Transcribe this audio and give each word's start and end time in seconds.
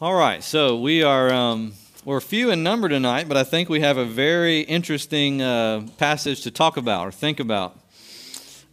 All 0.00 0.14
right, 0.14 0.44
so 0.44 0.78
we 0.78 1.02
are 1.02 1.32
um, 1.32 1.72
we're 2.04 2.20
few 2.20 2.52
in 2.52 2.62
number 2.62 2.88
tonight, 2.88 3.26
but 3.26 3.36
I 3.36 3.42
think 3.42 3.68
we 3.68 3.80
have 3.80 3.96
a 3.96 4.04
very 4.04 4.60
interesting 4.60 5.42
uh, 5.42 5.88
passage 5.96 6.42
to 6.42 6.52
talk 6.52 6.76
about 6.76 7.08
or 7.08 7.10
think 7.10 7.40
about. 7.40 7.76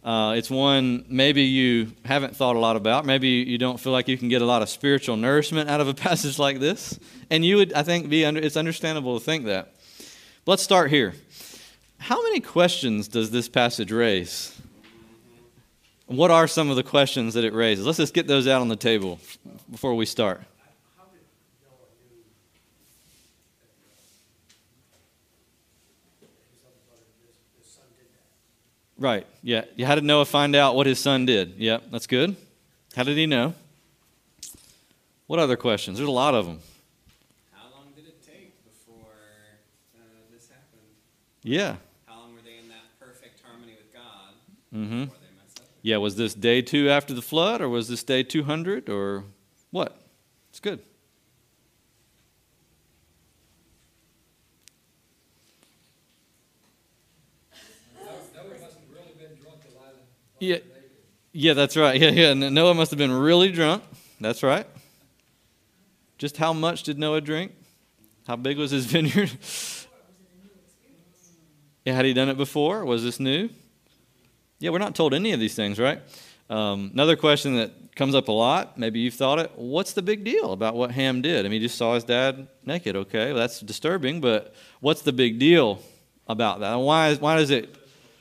Uh, 0.04 0.34
it's 0.36 0.48
one 0.48 1.04
maybe 1.08 1.42
you 1.42 1.90
haven't 2.04 2.36
thought 2.36 2.54
a 2.54 2.60
lot 2.60 2.76
about. 2.76 3.04
Maybe 3.04 3.26
you 3.26 3.58
don't 3.58 3.80
feel 3.80 3.92
like 3.92 4.06
you 4.06 4.16
can 4.16 4.28
get 4.28 4.40
a 4.40 4.44
lot 4.44 4.62
of 4.62 4.68
spiritual 4.68 5.16
nourishment 5.16 5.68
out 5.68 5.80
of 5.80 5.88
a 5.88 5.94
passage 6.06 6.38
like 6.38 6.60
this, 6.60 6.96
and 7.28 7.44
you 7.44 7.56
would, 7.56 7.72
I 7.72 7.82
think, 7.82 8.08
be 8.08 8.24
under, 8.24 8.40
it's 8.40 8.56
understandable 8.56 9.18
to 9.18 9.24
think 9.24 9.46
that. 9.46 9.74
But 10.44 10.52
let's 10.52 10.62
start 10.62 10.90
here. 10.90 11.12
How 11.98 12.22
many 12.22 12.38
questions 12.38 13.08
does 13.08 13.32
this 13.32 13.48
passage 13.48 13.90
raise? 13.90 14.56
What 16.06 16.30
are 16.30 16.46
some 16.46 16.70
of 16.70 16.76
the 16.76 16.84
questions 16.84 17.34
that 17.34 17.42
it 17.42 17.52
raises? 17.52 17.84
Let's 17.84 17.98
just 17.98 18.14
get 18.14 18.28
those 18.28 18.46
out 18.46 18.60
on 18.60 18.68
the 18.68 18.76
table 18.76 19.18
before 19.68 19.96
we 19.96 20.06
start. 20.06 20.42
Right. 28.98 29.26
Yeah. 29.42 29.64
How 29.84 29.94
did 29.94 30.04
Noah 30.04 30.24
find 30.24 30.56
out 30.56 30.74
what 30.74 30.86
his 30.86 30.98
son 30.98 31.26
did? 31.26 31.54
Yeah, 31.58 31.78
that's 31.90 32.06
good. 32.06 32.36
How 32.94 33.02
did 33.02 33.16
he 33.16 33.26
know? 33.26 33.54
What 35.26 35.38
other 35.38 35.56
questions? 35.56 35.98
There's 35.98 36.08
a 36.08 36.12
lot 36.12 36.34
of 36.34 36.46
them. 36.46 36.60
How 37.52 37.64
long 37.74 37.88
did 37.94 38.06
it 38.06 38.22
take 38.24 38.54
before 38.64 39.12
uh, 39.94 40.00
this 40.32 40.48
happened? 40.48 40.88
Yeah. 41.42 41.76
How 42.06 42.20
long 42.20 42.32
were 42.34 42.40
they 42.42 42.58
in 42.58 42.68
that 42.68 42.98
perfect 42.98 43.40
harmony 43.44 43.72
with 43.76 43.92
God 43.92 44.32
Mm-hmm. 44.74 45.04
before 45.04 45.18
they 45.20 45.42
messed 45.42 45.60
up? 45.60 45.66
Yeah. 45.82 45.96
Was 45.98 46.16
this 46.16 46.32
day 46.34 46.62
two 46.62 46.88
after 46.88 47.12
the 47.12 47.22
flood, 47.22 47.60
or 47.60 47.68
was 47.68 47.88
this 47.88 48.02
day 48.02 48.22
200, 48.22 48.88
or 48.88 49.24
what? 49.72 50.00
It's 50.50 50.60
good. 50.60 50.80
Yeah. 60.38 60.58
Yeah, 61.32 61.54
that's 61.54 61.76
right. 61.76 62.00
Yeah, 62.00 62.10
yeah. 62.10 62.34
Noah 62.34 62.74
must 62.74 62.90
have 62.90 62.98
been 62.98 63.12
really 63.12 63.50
drunk. 63.50 63.82
That's 64.20 64.42
right. 64.42 64.66
Just 66.18 66.36
how 66.36 66.52
much 66.52 66.82
did 66.82 66.98
Noah 66.98 67.20
drink? 67.20 67.52
How 68.26 68.36
big 68.36 68.58
was 68.58 68.70
his 68.70 68.86
vineyard? 68.92 69.30
yeah, 71.84 71.94
had 71.94 72.04
he 72.04 72.14
done 72.14 72.28
it 72.28 72.36
before? 72.36 72.84
Was 72.84 73.02
this 73.04 73.20
new? 73.20 73.50
Yeah, 74.58 74.70
we're 74.70 74.78
not 74.78 74.94
told 74.94 75.12
any 75.12 75.32
of 75.32 75.40
these 75.40 75.54
things, 75.54 75.78
right? 75.78 76.00
Um, 76.48 76.90
another 76.94 77.16
question 77.16 77.56
that 77.56 77.72
comes 77.96 78.14
up 78.14 78.28
a 78.28 78.32
lot, 78.32 78.78
maybe 78.78 79.00
you've 79.00 79.14
thought 79.14 79.38
it, 79.38 79.50
what's 79.56 79.94
the 79.94 80.02
big 80.02 80.22
deal 80.22 80.52
about 80.52 80.76
what 80.76 80.90
Ham 80.92 81.22
did? 81.22 81.44
I 81.44 81.48
mean, 81.48 81.60
he 81.60 81.66
just 81.66 81.78
saw 81.78 81.94
his 81.94 82.04
dad 82.04 82.46
naked, 82.64 82.94
okay, 82.94 83.28
well, 83.28 83.40
that's 83.40 83.60
disturbing, 83.60 84.20
but 84.20 84.54
what's 84.80 85.02
the 85.02 85.12
big 85.12 85.38
deal 85.38 85.80
about 86.28 86.60
that? 86.60 86.74
Why, 86.74 87.08
is, 87.08 87.20
why, 87.20 87.36
does, 87.36 87.50
it, 87.50 87.74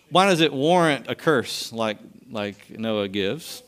why 0.10 0.28
does 0.28 0.42
it 0.42 0.54
warrant 0.54 1.10
a 1.10 1.16
curse 1.16 1.74
like, 1.74 1.98
like 2.30 2.70
Noah 2.70 3.08
gives? 3.08 3.64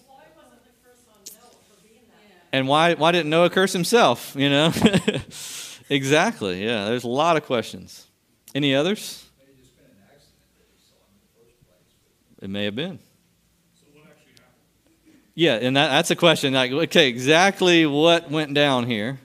And 2.51 2.67
why, 2.67 2.93
why 2.93 3.11
didn't 3.11 3.29
Noah 3.29 3.49
curse 3.49 3.73
himself, 3.73 4.33
you 4.35 4.49
know? 4.49 4.71
exactly, 5.89 6.63
yeah, 6.63 6.85
there's 6.85 7.03
a 7.03 7.09
lot 7.09 7.37
of 7.37 7.45
questions. 7.45 8.07
Any 8.55 8.73
others? 8.73 9.25
It 12.41 12.49
may 12.49 12.65
have 12.65 12.75
been. 12.75 12.99
Yeah, 15.35 15.55
and 15.55 15.75
that, 15.77 15.89
that's 15.89 16.09
a 16.09 16.15
question. 16.15 16.53
Like, 16.53 16.71
okay, 16.71 17.09
exactly 17.09 17.85
what 17.85 18.31
went 18.31 18.53
down 18.55 18.87
here? 18.87 19.19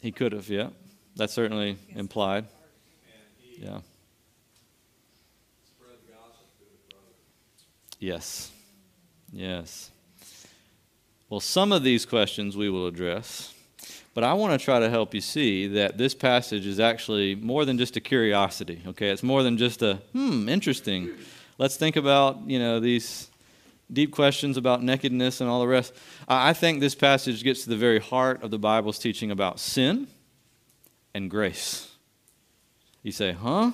He 0.00 0.12
could 0.12 0.32
have, 0.32 0.48
yeah. 0.50 0.68
That's 1.16 1.32
certainly 1.32 1.78
implied. 1.94 2.44
Yeah. 3.58 3.78
Yes. 7.98 8.52
Yes. 9.32 9.90
Well, 11.30 11.40
some 11.40 11.72
of 11.72 11.82
these 11.82 12.04
questions 12.04 12.54
we 12.54 12.68
will 12.68 12.86
address, 12.86 13.54
but 14.12 14.24
I 14.24 14.34
want 14.34 14.58
to 14.58 14.62
try 14.62 14.78
to 14.78 14.90
help 14.90 15.14
you 15.14 15.22
see 15.22 15.66
that 15.68 15.96
this 15.96 16.14
passage 16.14 16.66
is 16.66 16.78
actually 16.78 17.34
more 17.34 17.64
than 17.64 17.78
just 17.78 17.96
a 17.96 18.00
curiosity. 18.00 18.82
Okay, 18.86 19.08
it's 19.08 19.22
more 19.22 19.42
than 19.42 19.56
just 19.56 19.82
a 19.82 19.94
hmm, 20.12 20.48
interesting. 20.48 21.10
Let's 21.56 21.76
think 21.76 21.96
about 21.96 22.46
you 22.46 22.58
know 22.58 22.78
these 22.78 23.30
deep 23.90 24.12
questions 24.12 24.58
about 24.58 24.82
nakedness 24.82 25.40
and 25.40 25.48
all 25.48 25.60
the 25.60 25.66
rest. 25.66 25.94
I 26.28 26.50
I 26.50 26.52
think 26.52 26.80
this 26.80 26.94
passage 26.94 27.42
gets 27.42 27.64
to 27.64 27.70
the 27.70 27.76
very 27.76 28.00
heart 28.00 28.42
of 28.42 28.50
the 28.50 28.58
Bible's 28.58 28.98
teaching 28.98 29.30
about 29.30 29.58
sin 29.58 30.06
and 31.16 31.30
grace. 31.30 31.90
You 33.02 33.10
say, 33.10 33.32
huh? 33.32 33.72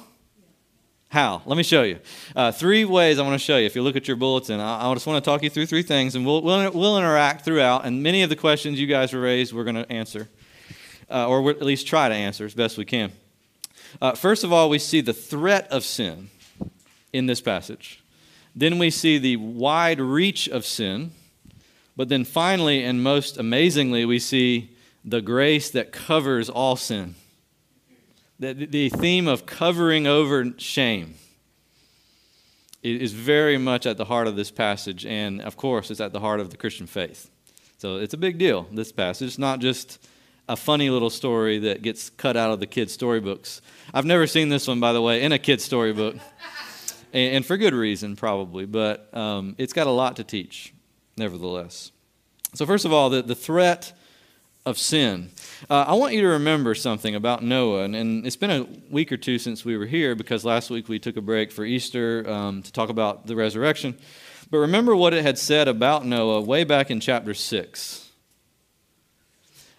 How? 1.09 1.43
Let 1.45 1.57
me 1.57 1.65
show 1.65 1.83
you. 1.83 1.99
Uh, 2.37 2.53
three 2.53 2.85
ways 2.85 3.19
I 3.19 3.23
want 3.23 3.35
to 3.35 3.45
show 3.45 3.57
you. 3.57 3.67
If 3.67 3.75
you 3.75 3.83
look 3.83 3.97
at 3.97 4.07
your 4.07 4.17
bulletin, 4.17 4.61
I, 4.61 4.89
I 4.89 4.95
just 4.95 5.09
want 5.09 5.23
to 5.23 5.29
talk 5.29 5.43
you 5.43 5.51
through 5.51 5.67
three 5.67 5.83
things, 5.83 6.15
and 6.15 6.25
we'll, 6.25 6.41
we'll, 6.41 6.71
we'll 6.71 6.97
interact 6.97 7.45
throughout. 7.45 7.85
And 7.85 8.01
many 8.01 8.23
of 8.23 8.31
the 8.31 8.37
questions 8.37 8.79
you 8.79 8.87
guys 8.87 9.13
were 9.13 9.21
raised, 9.21 9.53
we're 9.53 9.65
going 9.65 9.75
to 9.75 9.91
answer, 9.91 10.29
uh, 11.11 11.29
or 11.29 11.51
at 11.51 11.63
least 11.63 11.89
try 11.89 12.09
to 12.09 12.15
answer 12.15 12.47
as 12.47 12.55
best 12.55 12.79
we 12.79 12.85
can. 12.85 13.11
Uh, 14.01 14.13
first 14.13 14.45
of 14.45 14.53
all, 14.53 14.71
we 14.71 14.79
see 14.79 15.01
the 15.01 15.13
threat 15.13 15.67
of 15.73 15.83
sin 15.83 16.31
in 17.13 17.27
this 17.27 17.41
passage. 17.41 18.05
Then 18.55 18.79
we 18.79 18.89
see 18.89 19.19
the 19.19 19.37
wide 19.37 20.01
reach 20.01 20.49
of 20.49 20.65
sin. 20.65 21.11
But 21.97 22.09
then 22.09 22.25
finally, 22.25 22.85
and 22.85 23.03
most 23.03 23.37
amazingly, 23.37 24.05
we 24.05 24.21
see 24.21 24.71
the 25.05 25.21
grace 25.21 25.71
that 25.71 25.91
covers 25.91 26.49
all 26.49 26.77
sin 26.77 27.17
the, 28.43 28.67
the 28.67 28.89
theme 28.89 29.29
of 29.29 29.47
covering 29.47 30.07
over 30.09 30.53
shame 30.59 31.15
is 32.83 33.13
very 33.13 33.57
much 33.57 33.87
at 33.87 33.97
the 33.97 34.05
heart 34.05 34.27
of 34.27 34.35
this 34.35 34.51
passage, 34.51 35.07
and 35.07 35.41
of 35.41 35.57
course, 35.57 35.93
it's 35.93 36.01
at 36.01 36.13
the 36.13 36.19
heart 36.19 36.41
of 36.41 36.51
the 36.51 36.57
Christian 36.57 36.89
faith. 36.89 37.31
So 37.79 37.97
it's 37.97 38.15
a 38.15 38.17
big 38.17 38.39
deal, 38.39 38.67
this 38.73 38.91
passage. 38.91 39.29
It's 39.29 39.39
not 39.39 39.61
just 39.61 40.05
a 40.49 40.57
funny 40.57 40.91
little 40.91 41.11
story 41.11 41.61
that 41.61 41.83
gets 41.83 42.11
cut 42.11 42.37
out 42.37 42.51
of 42.51 42.59
the 42.59 42.67
kids' 42.67 42.93
storybooks. 42.93 43.63
I've 43.95 44.05
never 44.05 44.27
seen 44.27 44.49
this 44.49 44.67
one, 44.67 44.81
by 44.81 44.93
the 44.93 45.01
way, 45.01 45.23
in 45.23 45.31
a 45.31 45.39
kid's 45.39 45.63
storybook, 45.63 46.17
and 47.13 47.47
for 47.47 47.57
good 47.57 47.75
reason, 47.75 48.17
probably, 48.17 48.67
but 48.67 49.17
um, 49.17 49.55
it's 49.59 49.73
got 49.73 49.87
a 49.87 49.93
lot 49.93 50.17
to 50.17 50.25
teach, 50.25 50.75
nevertheless. 51.17 51.93
So, 52.55 52.67
first 52.67 52.85
of 52.85 52.93
all, 52.93 53.09
the, 53.09 53.23
the 53.23 53.37
threat 53.37 53.93
of 54.65 54.79
sin. 54.79 55.31
Uh, 55.69 55.85
I 55.89 55.95
want 55.95 56.15
you 56.15 56.21
to 56.21 56.29
remember 56.29 56.75
something 56.75 57.15
about 57.15 57.43
Noah, 57.43 57.85
and, 57.85 57.97
and, 57.97 58.27
it's 58.27 58.37
been 58.37 58.51
a 58.51 58.67
week 58.91 59.11
or 59.11 59.17
two 59.17 59.39
since 59.39 59.65
we 59.65 59.77
were 59.77 59.87
here 59.87 60.15
because 60.15 60.45
last 60.45 60.71
week 60.71 60.89
we 60.89 60.99
took 60.99 61.17
a 61.17 61.21
break 61.21 61.51
for 61.51 61.65
Easter 61.65 62.29
um, 62.29 62.63
to 62.63 62.73
talk 62.73 62.89
about 62.89 63.27
the 63.27 63.35
resurrection. 63.35 63.99
But 64.51 64.59
remember 64.59 64.95
what 64.95 65.15
it 65.15 65.25
had 65.25 65.39
said 65.39 65.67
about 65.67 66.05
Noah 66.05 66.41
way 66.43 66.63
back 66.63 66.91
in 66.91 67.01
chapter 67.01 67.35
6. 67.35 68.11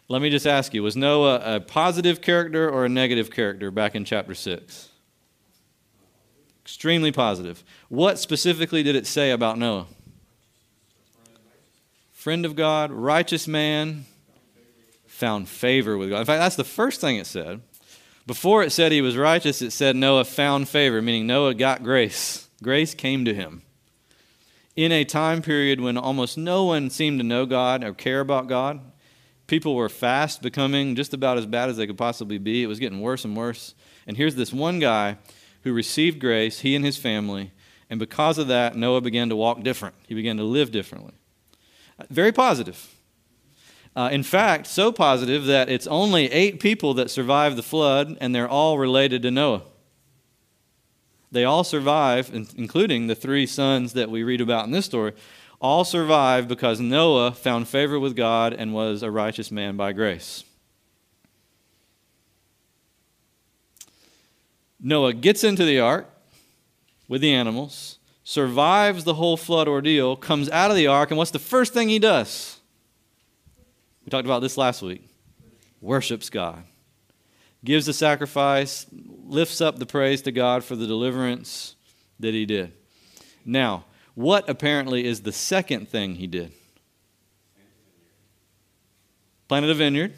Let 0.10 0.22
me 0.22 0.30
just 0.30 0.46
ask 0.46 0.74
you 0.74 0.84
was 0.84 0.98
Noah 0.98 1.42
a 1.44 1.60
positive 1.62 2.22
character 2.22 2.70
or 2.70 2.86
a 2.86 2.90
negative 2.90 3.32
character 3.32 3.72
back 3.72 3.96
in 3.96 4.04
chapter 4.04 4.36
6? 4.36 4.90
Extremely 6.64 7.12
positive. 7.12 7.64
What 7.90 8.20
specifically 8.20 8.84
did 8.84 8.96
it 8.96 9.08
say 9.08 9.32
about 9.32 9.58
Noah? 9.58 9.88
Friend 12.12 12.46
of 12.46 12.56
God, 12.56 12.92
righteous 12.92 13.48
man, 13.48 14.06
found 15.24 15.48
favor 15.48 15.98
with 15.98 16.10
God. 16.10 16.20
In 16.20 16.26
fact, 16.26 16.42
that's 16.42 16.58
the 16.58 16.66
first 16.66 17.00
thing 17.00 17.16
it 17.16 17.26
said. 17.26 17.62
Before 18.28 18.62
it 18.62 18.72
said 18.72 18.92
he 18.92 19.02
was 19.02 19.16
righteous, 19.16 19.62
it 19.62 19.72
said 19.72 19.96
Noah 19.96 20.26
found 20.26 20.68
favor, 20.68 21.02
meaning 21.02 21.26
Noah 21.26 21.54
got 21.54 21.82
grace. 21.82 22.50
Grace 22.62 22.94
came 22.94 23.24
to 23.24 23.34
him. 23.34 23.62
In 24.76 24.92
a 24.92 25.06
time 25.06 25.42
period 25.42 25.80
when 25.80 25.98
almost 25.98 26.38
no 26.38 26.66
one 26.66 26.90
seemed 26.90 27.22
to 27.22 27.26
know 27.26 27.46
God 27.46 27.86
or 27.86 27.94
care 27.94 28.20
about 28.20 28.50
God, 28.50 28.82
people 29.48 29.76
were 29.76 29.88
fast 29.88 30.42
becoming 30.42 30.94
just 30.94 31.14
about 31.14 31.38
as 31.38 31.46
bad 31.46 31.70
as 31.70 31.78
they 31.78 31.88
could 31.88 31.98
possibly 31.98 32.38
be. 32.38 32.62
It 32.62 32.68
was 32.68 32.80
getting 32.80 33.00
worse 33.00 33.24
and 33.24 33.38
worse. 33.38 33.76
And 34.06 34.18
here's 34.18 34.36
this 34.36 34.52
one 34.52 34.80
guy 34.80 35.20
who 35.62 35.72
received 35.72 36.20
grace, 36.20 36.60
he 36.60 36.76
and 36.76 36.84
his 36.84 36.98
family, 36.98 37.54
and 37.90 37.98
because 37.98 38.38
of 38.38 38.48
that, 38.50 38.76
Noah 38.76 39.00
began 39.00 39.30
to 39.30 39.38
walk 39.38 39.64
different. 39.64 39.96
He 40.06 40.16
began 40.16 40.36
to 40.36 40.44
live 40.44 40.72
differently. 40.72 41.14
Very 42.10 42.34
positive. 42.34 42.93
Uh, 43.96 44.10
in 44.12 44.24
fact, 44.24 44.66
so 44.66 44.92
positive 44.92 45.46
that 45.46 45.70
it's 45.70 45.86
only 45.88 46.32
eight 46.32 46.60
people 46.60 46.96
that 46.96 47.12
survive 47.12 47.56
the 47.56 47.64
flood, 47.64 48.18
and 48.20 48.34
they're 48.34 48.50
all 48.50 48.78
related 48.78 49.22
to 49.22 49.32
Noah. 49.32 49.64
They 51.32 51.44
all 51.46 51.64
survive, 51.64 52.32
including 52.56 53.08
the 53.08 53.16
three 53.16 53.46
sons 53.46 53.94
that 53.94 54.10
we 54.10 54.24
read 54.24 54.42
about 54.42 54.66
in 54.66 54.72
this 54.72 54.86
story, 54.86 55.14
all 55.60 55.86
survive 55.86 56.48
because 56.48 56.80
Noah 56.80 57.32
found 57.32 57.68
favor 57.68 58.00
with 58.00 58.16
God 58.16 58.54
and 58.54 58.74
was 58.74 59.02
a 59.02 59.10
righteous 59.10 59.50
man 59.50 59.78
by 59.78 59.94
grace. 59.94 60.44
Noah 64.80 65.14
gets 65.14 65.44
into 65.44 65.64
the 65.64 65.80
ark 65.80 66.10
with 67.08 67.22
the 67.22 67.34
animals, 67.34 68.00
survives 68.24 69.06
the 69.06 69.14
whole 69.14 69.38
flood 69.38 69.68
ordeal, 69.68 70.16
comes 70.16 70.50
out 70.50 70.70
of 70.70 70.76
the 70.76 70.88
ark, 70.88 71.10
and 71.10 71.18
what's 71.18 71.32
the 71.32 71.40
first 71.40 71.74
thing 71.74 71.88
he 71.88 72.00
does? 72.00 72.60
We 74.06 74.10
talked 74.10 74.26
about 74.26 74.42
this 74.42 74.58
last 74.58 74.82
week. 74.82 75.08
Worships 75.82 76.30
God. 76.30 76.64
Gives 77.64 77.86
the 77.86 77.94
sacrifice, 77.94 78.86
lifts 79.26 79.62
up 79.62 79.80
the 79.80 79.86
praise 79.86 80.22
to 80.24 80.32
God 80.32 80.64
for 80.64 80.76
the 80.76 80.88
deliverance 80.88 81.76
that 82.20 82.34
he 82.34 82.46
did. 82.46 82.74
Now, 83.46 83.86
what 84.16 84.50
apparently 84.50 85.06
is 85.06 85.22
the 85.22 85.32
second 85.32 85.90
thing 85.90 86.16
he 86.16 86.28
did? 86.28 86.52
Planted 89.48 89.70
a 89.70 89.76
vineyard. 89.76 90.14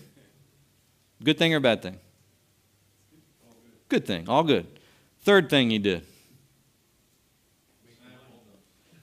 Good 1.24 1.38
thing 1.38 1.54
or 1.54 1.60
bad 1.60 1.81
thing? 1.81 2.00
Good 3.90 4.06
thing, 4.06 4.28
all 4.28 4.44
good. 4.44 4.68
Third 5.22 5.50
thing 5.50 5.70
he 5.70 5.80
did. 5.80 6.06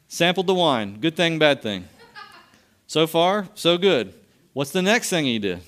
Sampled 0.09 0.47
the 0.47 0.55
wine. 0.55 1.01
Good 1.01 1.17
thing, 1.17 1.39
bad 1.39 1.63
thing. 1.63 1.89
So 2.87 3.07
far, 3.07 3.49
so 3.55 3.79
good. 3.79 4.13
What's 4.53 4.71
the 4.71 4.83
next 4.83 5.09
thing 5.09 5.25
he 5.25 5.39
did? 5.39 5.61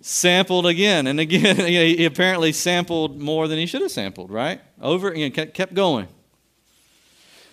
Sampled 0.00 0.66
again 0.66 1.06
and 1.06 1.18
again. 1.18 1.56
he 1.66 2.04
apparently 2.04 2.52
sampled 2.52 3.18
more 3.20 3.48
than 3.48 3.58
he 3.58 3.66
should 3.66 3.80
have 3.80 3.90
sampled, 3.90 4.30
right? 4.30 4.60
Over 4.80 5.10
and 5.10 5.32
kept 5.32 5.74
going. 5.74 6.08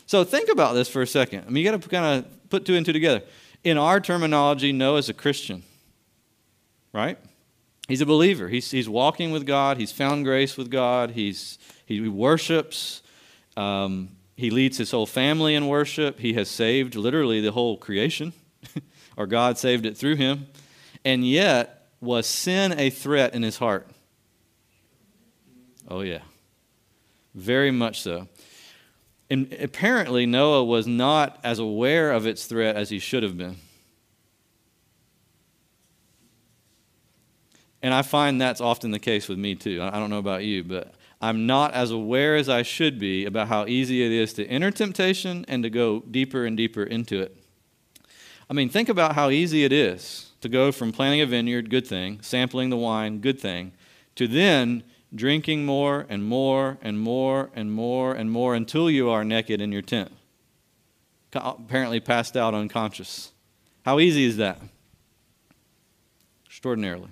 So 0.05 0.25
think 0.25 0.49
about 0.49 0.73
this 0.73 0.89
for 0.89 1.01
a 1.01 1.07
second. 1.07 1.45
I 1.47 1.49
mean, 1.49 1.63
you 1.63 1.71
got 1.71 1.81
to 1.81 1.87
kind 1.87 2.25
of 2.25 2.49
put 2.49 2.65
two 2.65 2.75
and 2.75 2.85
two 2.85 2.91
together. 2.91 3.21
In 3.63 3.77
our 3.77 4.01
terminology, 4.01 4.73
Noah's 4.73 5.07
a 5.07 5.13
Christian, 5.13 5.63
right? 6.91 7.17
He's 7.87 8.01
a 8.01 8.05
believer. 8.05 8.49
He's, 8.49 8.71
he's 8.71 8.89
walking 8.89 9.31
with 9.31 9.45
God. 9.45 9.77
He's 9.77 9.91
found 9.91 10.25
grace 10.25 10.57
with 10.57 10.69
God. 10.69 11.11
He's, 11.11 11.59
he 11.85 12.07
worships. 12.07 13.01
Um, 13.55 14.09
he 14.35 14.49
leads 14.49 14.77
his 14.77 14.91
whole 14.91 15.05
family 15.05 15.55
in 15.55 15.67
worship. 15.67 16.19
He 16.19 16.33
has 16.33 16.49
saved 16.49 16.95
literally 16.95 17.41
the 17.41 17.51
whole 17.51 17.77
creation, 17.77 18.33
or 19.17 19.27
God 19.27 19.57
saved 19.57 19.85
it 19.85 19.97
through 19.97 20.15
him. 20.15 20.47
And 21.03 21.27
yet, 21.27 21.87
was 21.99 22.27
sin 22.27 22.77
a 22.77 22.89
threat 22.89 23.33
in 23.33 23.43
his 23.43 23.57
heart? 23.57 23.87
Oh, 25.87 26.01
yeah. 26.01 26.21
Very 27.33 27.71
much 27.71 28.01
so. 28.01 28.27
And 29.29 29.53
apparently, 29.53 30.25
Noah 30.25 30.63
was 30.63 30.87
not 30.87 31.39
as 31.43 31.59
aware 31.59 32.11
of 32.11 32.25
its 32.25 32.45
threat 32.45 32.75
as 32.75 32.89
he 32.89 32.99
should 32.99 33.23
have 33.23 33.37
been. 33.37 33.57
And 37.81 37.93
I 37.93 38.01
find 38.01 38.39
that's 38.39 38.61
often 38.61 38.91
the 38.91 38.99
case 38.99 39.27
with 39.27 39.37
me 39.37 39.55
too. 39.55 39.81
I 39.81 39.91
don't 39.99 40.09
know 40.09 40.19
about 40.19 40.43
you, 40.43 40.63
but 40.63 40.93
I'm 41.19 41.45
not 41.45 41.73
as 41.73 41.91
aware 41.91 42.35
as 42.35 42.49
I 42.49 42.61
should 42.61 42.99
be 42.99 43.25
about 43.25 43.47
how 43.47 43.65
easy 43.65 44.03
it 44.03 44.11
is 44.11 44.33
to 44.33 44.45
enter 44.47 44.69
temptation 44.69 45.45
and 45.47 45.63
to 45.63 45.69
go 45.69 46.01
deeper 46.01 46.45
and 46.45 46.55
deeper 46.55 46.83
into 46.83 47.21
it. 47.21 47.40
I 48.51 48.53
mean, 48.53 48.67
think 48.67 48.89
about 48.89 49.15
how 49.15 49.29
easy 49.29 49.63
it 49.63 49.71
is 49.71 50.29
to 50.41 50.49
go 50.49 50.73
from 50.73 50.91
planting 50.91 51.21
a 51.21 51.25
vineyard, 51.25 51.69
good 51.69 51.87
thing, 51.87 52.19
sampling 52.21 52.69
the 52.69 52.75
wine, 52.75 53.19
good 53.19 53.39
thing, 53.39 53.71
to 54.15 54.27
then 54.27 54.83
drinking 55.15 55.65
more 55.65 56.05
and 56.09 56.21
more 56.25 56.77
and 56.81 56.99
more 56.99 57.49
and 57.55 57.71
more 57.71 58.13
and 58.13 58.29
more 58.29 58.53
until 58.53 58.89
you 58.89 59.09
are 59.09 59.23
naked 59.23 59.61
in 59.61 59.71
your 59.71 59.81
tent, 59.81 60.11
apparently 61.33 62.01
passed 62.01 62.35
out 62.35 62.53
unconscious. 62.53 63.31
How 63.85 64.01
easy 64.01 64.25
is 64.25 64.35
that? 64.35 64.59
Extraordinarily. 66.45 67.07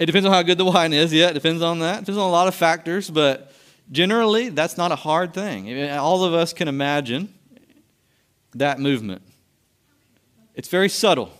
It 0.00 0.06
depends 0.06 0.26
on 0.26 0.32
how 0.32 0.42
good 0.42 0.58
the 0.58 0.64
wine 0.64 0.92
is. 0.92 1.12
Yeah, 1.12 1.28
it 1.28 1.34
depends 1.34 1.62
on 1.62 1.78
that. 1.78 1.98
It 1.98 2.00
depends 2.00 2.18
on 2.18 2.28
a 2.28 2.32
lot 2.32 2.48
of 2.48 2.56
factors, 2.56 3.08
but 3.08 3.54
generally, 3.92 4.48
that's 4.48 4.76
not 4.76 4.90
a 4.90 4.96
hard 4.96 5.32
thing. 5.32 5.88
All 5.90 6.24
of 6.24 6.34
us 6.34 6.52
can 6.52 6.66
imagine 6.66 7.32
that 8.54 8.78
movement. 8.78 9.22
It's 10.54 10.68
very 10.68 10.88
subtle. 10.88 11.32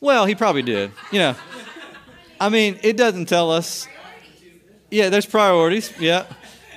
Well, 0.00 0.26
he 0.26 0.34
probably 0.34 0.62
did. 0.62 0.90
You 1.12 1.18
know, 1.20 1.36
I 2.40 2.48
mean, 2.48 2.78
it 2.82 2.96
doesn't 2.96 3.26
tell 3.26 3.52
us. 3.52 3.86
Yeah, 4.90 5.10
there's 5.10 5.26
priorities. 5.26 5.92
Yeah, 6.00 6.26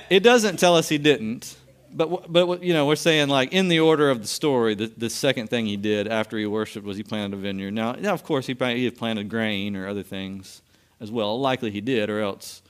it 0.08 0.20
doesn't 0.22 0.58
tell 0.58 0.76
us 0.76 0.88
he 0.88 0.96
didn't. 0.96 1.56
But 1.92 2.32
but 2.32 2.62
you 2.62 2.72
know, 2.72 2.86
we're 2.86 2.94
saying 2.94 3.28
like 3.28 3.52
in 3.52 3.66
the 3.66 3.80
order 3.80 4.10
of 4.10 4.20
the 4.20 4.28
story, 4.28 4.74
the, 4.74 4.86
the 4.86 5.10
second 5.10 5.48
thing 5.48 5.66
he 5.66 5.76
did 5.76 6.06
after 6.06 6.38
he 6.38 6.46
worshipped 6.46 6.86
was 6.86 6.96
he 6.96 7.02
planted 7.02 7.36
a 7.36 7.40
vineyard. 7.40 7.72
Now, 7.72 7.92
now 7.92 8.12
of 8.12 8.22
course, 8.22 8.46
he 8.46 8.54
probably, 8.54 8.78
he 8.78 8.84
had 8.84 8.96
planted 8.96 9.28
grain 9.28 9.74
or 9.74 9.88
other 9.88 10.04
things 10.04 10.62
as 11.00 11.10
well. 11.10 11.40
Likely 11.40 11.72
he 11.72 11.80
did, 11.80 12.10
or 12.10 12.20
else, 12.20 12.62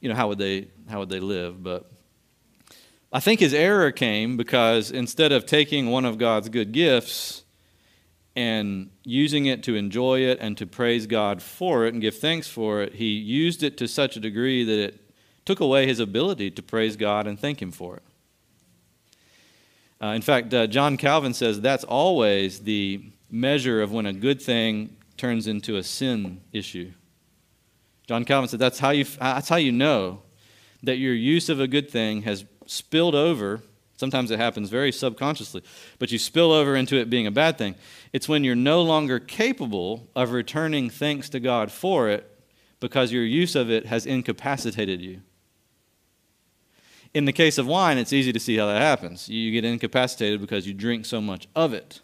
you 0.00 0.08
know, 0.08 0.14
how 0.14 0.28
would 0.28 0.38
they 0.38 0.68
how 0.88 1.00
would 1.00 1.08
they 1.08 1.20
live? 1.20 1.60
But 1.62 1.90
I 3.12 3.20
think 3.20 3.40
his 3.40 3.52
error 3.52 3.92
came 3.92 4.38
because 4.38 4.90
instead 4.90 5.32
of 5.32 5.44
taking 5.44 5.90
one 5.90 6.06
of 6.06 6.16
God's 6.16 6.48
good 6.48 6.72
gifts 6.72 7.42
and 8.34 8.90
using 9.04 9.44
it 9.44 9.62
to 9.64 9.74
enjoy 9.74 10.20
it 10.20 10.38
and 10.40 10.56
to 10.56 10.66
praise 10.66 11.06
God 11.06 11.42
for 11.42 11.84
it 11.84 11.92
and 11.92 12.00
give 12.00 12.16
thanks 12.16 12.48
for 12.48 12.80
it, 12.80 12.94
he 12.94 13.10
used 13.10 13.62
it 13.62 13.76
to 13.76 13.86
such 13.86 14.16
a 14.16 14.20
degree 14.20 14.64
that 14.64 14.78
it 14.78 15.00
took 15.44 15.60
away 15.60 15.86
his 15.86 16.00
ability 16.00 16.50
to 16.52 16.62
praise 16.62 16.96
God 16.96 17.26
and 17.26 17.38
thank 17.38 17.60
him 17.60 17.70
for 17.70 17.96
it. 17.96 18.02
Uh, 20.00 20.14
in 20.14 20.22
fact, 20.22 20.54
uh, 20.54 20.66
John 20.66 20.96
Calvin 20.96 21.34
says 21.34 21.60
that's 21.60 21.84
always 21.84 22.60
the 22.60 23.04
measure 23.30 23.82
of 23.82 23.92
when 23.92 24.06
a 24.06 24.12
good 24.14 24.40
thing 24.40 24.96
turns 25.18 25.46
into 25.46 25.76
a 25.76 25.82
sin 25.82 26.40
issue. 26.50 26.92
John 28.08 28.24
Calvin 28.24 28.48
said 28.48 28.58
that's 28.58 28.78
how 28.78 28.90
you, 28.90 29.04
that's 29.04 29.50
how 29.50 29.56
you 29.56 29.70
know 29.70 30.22
that 30.82 30.96
your 30.96 31.14
use 31.14 31.48
of 31.50 31.60
a 31.60 31.68
good 31.68 31.90
thing 31.90 32.22
has 32.22 32.44
spilled 32.72 33.14
over 33.14 33.62
Sometimes 34.02 34.32
it 34.32 34.40
happens 34.40 34.68
very 34.68 34.90
subconsciously, 34.90 35.62
but 36.00 36.10
you 36.10 36.18
spill 36.18 36.50
over 36.50 36.74
into 36.74 36.96
it 36.96 37.08
being 37.08 37.28
a 37.28 37.30
bad 37.30 37.56
thing. 37.56 37.76
It's 38.12 38.28
when 38.28 38.42
you're 38.42 38.56
no 38.56 38.82
longer 38.82 39.20
capable 39.20 40.08
of 40.16 40.32
returning 40.32 40.90
thanks 40.90 41.28
to 41.28 41.38
God 41.38 41.70
for 41.70 42.08
it 42.08 42.28
because 42.80 43.12
your 43.12 43.24
use 43.24 43.54
of 43.54 43.70
it 43.70 43.86
has 43.86 44.04
incapacitated 44.04 45.00
you. 45.00 45.20
In 47.14 47.26
the 47.26 47.32
case 47.32 47.58
of 47.58 47.68
wine, 47.68 47.96
it's 47.96 48.12
easy 48.12 48.32
to 48.32 48.40
see 48.40 48.56
how 48.56 48.66
that 48.66 48.82
happens. 48.82 49.28
You 49.28 49.52
get 49.52 49.64
incapacitated 49.64 50.40
because 50.40 50.66
you 50.66 50.74
drink 50.74 51.06
so 51.06 51.20
much 51.20 51.46
of 51.54 51.72
it 51.72 52.00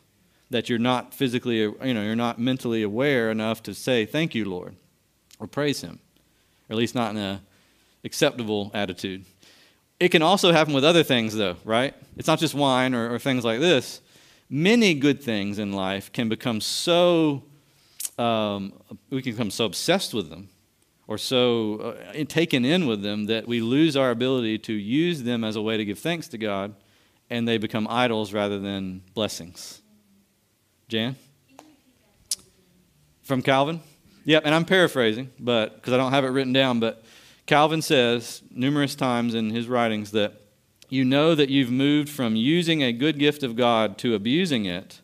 that 0.50 0.68
you're 0.68 0.78
not 0.78 1.12
physically, 1.12 1.58
you 1.62 1.94
know, 1.94 2.02
you're 2.02 2.14
not 2.14 2.38
mentally 2.38 2.84
aware 2.84 3.28
enough 3.28 3.60
to 3.64 3.74
say 3.74 4.06
thank 4.06 4.36
you, 4.36 4.44
Lord, 4.44 4.76
or 5.40 5.48
praise 5.48 5.80
him, 5.80 5.98
or 6.68 6.74
at 6.74 6.78
least 6.78 6.94
not 6.94 7.10
in 7.10 7.16
an 7.16 7.40
acceptable 8.04 8.70
attitude. 8.72 9.25
It 10.00 10.11
can 10.11 10.23
also 10.23 10.52
happen 10.52 10.75
with 10.75 10.85
other 10.85 11.02
things, 11.02 11.35
though, 11.35 11.57
right? 11.64 11.95
It's 12.17 12.28
not 12.28 12.38
just 12.38 12.55
wine 12.55 12.95
or, 12.95 13.14
or 13.14 13.19
things 13.19 13.45
like 13.45 13.61
this. 13.61 14.00
Many 14.49 14.95
good 14.95 15.23
things 15.23 15.59
in 15.59 15.73
life 15.73 16.12
can 16.12 16.28
become 16.28 16.61
so, 16.61 17.43
um, 18.19 18.73
we 19.11 19.23
can 19.23 19.33
become 19.33 19.50
so 19.50 19.64
obsessed 19.64 20.14
with 20.14 20.31
them 20.31 20.49
or 21.09 21.19
so 21.19 21.97
uh, 22.14 22.25
taken 22.28 22.64
in 22.64 22.87
with 22.87 23.02
them 23.02 23.26
that 23.26 23.49
we 23.49 23.61
lose 23.61 23.97
our 23.97 24.11
ability 24.11 24.59
to 24.59 24.73
use 24.73 25.23
them 25.23 25.43
as 25.43 25.57
a 25.57 25.62
way 25.62 25.76
to 25.76 25.85
give 25.85 25.99
thanks 25.99 26.28
to 26.28 26.38
God 26.38 26.75
and 27.31 27.49
they 27.49 27.59
become 27.59 27.87
idols 27.88 28.33
rather 28.33 28.59
than 28.59 29.02
blessings. 29.14 29.81
Jan? 30.88 31.17
From 33.23 33.43
Calvin? 33.43 33.81
Yep, 34.25 34.43
and 34.47 34.55
I'm 34.55 34.64
paraphrasing, 34.64 35.31
but 35.38 35.76
because 35.76 35.93
I 35.93 35.97
don't 35.97 36.12
have 36.12 36.25
it 36.25 36.28
written 36.28 36.52
down, 36.52 36.81
but 36.81 37.05
Calvin 37.49 37.81
says 37.81 38.43
numerous 38.50 38.95
times 38.95 39.35
in 39.35 39.49
his 39.49 39.69
writings 39.69 40.11
that 40.11 40.35
you 40.90 41.02
know 41.02 41.35
that 41.35 41.49
you've 41.49 41.71
moved 41.71 42.11
from 42.11 42.37
using 42.37 42.83
a 42.83 42.93
good 42.93 43.19
gift 43.19 43.43
of 43.43 43.57
God 43.57 43.97
to 43.99 44.14
abusing 44.14 44.67
it 44.67 45.00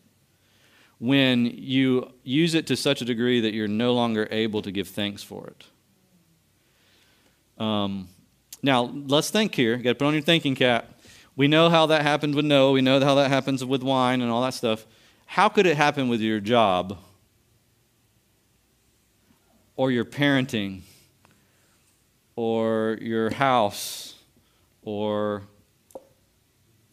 when 0.99 1.47
you 1.47 2.13
use 2.23 2.53
it 2.53 2.67
to 2.67 2.77
such 2.77 3.01
a 3.01 3.05
degree 3.07 3.41
that 3.41 3.55
you're 3.55 3.67
no 3.67 3.95
longer 3.95 4.29
able 4.31 4.61
to 4.61 4.71
give 4.71 4.89
thanks 4.89 5.23
for 5.23 5.47
it. 5.47 5.65
Um, 7.63 8.09
now, 8.63 8.93
let's 8.93 9.31
think 9.31 9.55
here. 9.55 9.73
You've 9.73 9.83
got 9.83 9.91
to 9.91 9.95
put 9.95 10.07
on 10.07 10.13
your 10.13 10.23
thinking 10.23 10.55
cap. 10.55 11.01
We 11.37 11.49
know 11.49 11.71
how 11.71 11.87
that 11.87 12.03
happened 12.03 12.35
with 12.35 12.45
Noah. 12.45 12.73
We 12.73 12.83
know 12.83 13.01
how 13.01 13.15
that 13.15 13.31
happens 13.31 13.65
with 13.65 13.83
wine 13.83 14.21
and 14.21 14.31
all 14.31 14.43
that 14.43 14.53
stuff. 14.53 14.85
How 15.25 15.49
could 15.49 15.65
it 15.65 15.79
happen 15.79 16.11
with 16.11 16.21
your 16.21 16.41
job 16.41 16.99
or 19.77 19.91
your 19.91 20.05
parenting 20.05 20.83
or 22.37 22.99
your 23.01 23.31
house 23.31 24.15
or 24.83 25.43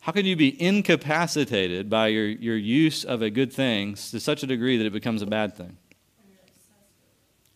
how 0.01 0.12
can 0.12 0.25
you 0.25 0.36
be 0.36 0.60
incapacitated 0.62 1.89
by 1.89 2.07
your, 2.07 2.25
your 2.25 2.57
use 2.57 3.03
of 3.03 3.21
a 3.21 3.29
good 3.29 3.53
thing 3.53 3.93
to 3.93 4.19
such 4.19 4.41
a 4.41 4.48
degree 4.48 4.77
that 4.77 4.86
it 4.86 4.93
becomes 4.93 5.21
a 5.21 5.27
bad 5.27 5.55
thing? 5.55 5.77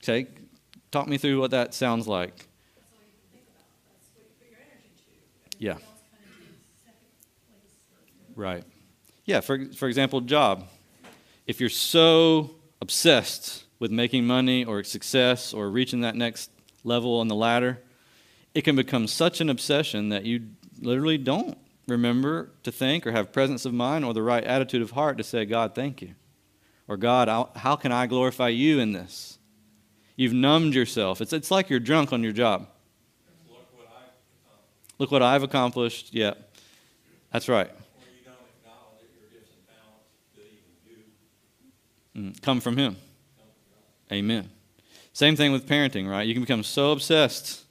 Okay, 0.03 0.27
talk 0.91 1.07
me 1.07 1.17
through 1.17 1.39
what 1.39 1.51
that 1.51 1.73
sounds 1.73 2.07
like. 2.07 2.47
Yeah. 5.57 5.77
Right. 8.35 8.63
Yeah, 9.25 9.39
for, 9.39 9.65
for 9.73 9.87
example, 9.87 10.21
job. 10.21 10.67
If 11.47 11.59
you're 11.59 11.69
so 11.69 12.51
obsessed 12.79 13.63
with 13.79 13.89
making 13.89 14.27
money 14.27 14.65
or 14.65 14.83
success 14.83 15.53
or 15.53 15.69
reaching 15.69 16.01
that 16.01 16.15
next 16.15 16.51
level 16.85 17.19
on 17.19 17.27
the 17.27 17.35
ladder, 17.35 17.81
it 18.53 18.61
can 18.61 18.75
become 18.75 19.07
such 19.07 19.41
an 19.41 19.49
obsession 19.49 20.09
that 20.09 20.25
you 20.25 20.47
literally 20.79 21.17
don't 21.17 21.57
remember 21.87 22.51
to 22.63 22.71
think 22.71 23.05
or 23.05 23.11
have 23.11 23.33
presence 23.33 23.65
of 23.65 23.73
mind 23.73 24.05
or 24.05 24.13
the 24.13 24.21
right 24.21 24.43
attitude 24.43 24.81
of 24.81 24.91
heart 24.91 25.17
to 25.17 25.23
say, 25.23 25.45
God, 25.45 25.75
thank 25.75 26.01
you. 26.01 26.15
Or, 26.87 26.97
God, 26.97 27.27
how 27.55 27.75
can 27.75 27.91
I 27.91 28.05
glorify 28.05 28.49
you 28.49 28.79
in 28.79 28.93
this? 28.93 29.39
You've 30.15 30.33
numbed 30.33 30.75
yourself. 30.75 31.19
It's, 31.19 31.33
it's 31.33 31.51
like 31.51 31.69
you're 31.69 31.79
drunk 31.79 32.13
on 32.13 32.23
your 32.23 32.31
job. 32.31 32.67
Look 33.49 33.71
what 33.71 33.87
I've 33.87 34.03
accomplished. 34.03 34.99
Look 34.99 35.11
what 35.11 35.21
I've 35.21 35.43
accomplished. 35.43 36.13
Yeah, 36.13 36.33
that's 37.31 37.49
right. 37.49 37.69
Mm, 42.15 42.41
Come 42.41 42.61
from 42.61 42.77
Him. 42.77 42.95
Amen. 44.11 44.49
Same 45.15 45.37
thing 45.37 45.53
with 45.53 45.65
parenting, 45.65 46.09
right? 46.09 46.27
You 46.27 46.33
can 46.33 46.43
become 46.43 46.61
so 46.61 46.91
obsessed 46.91 47.63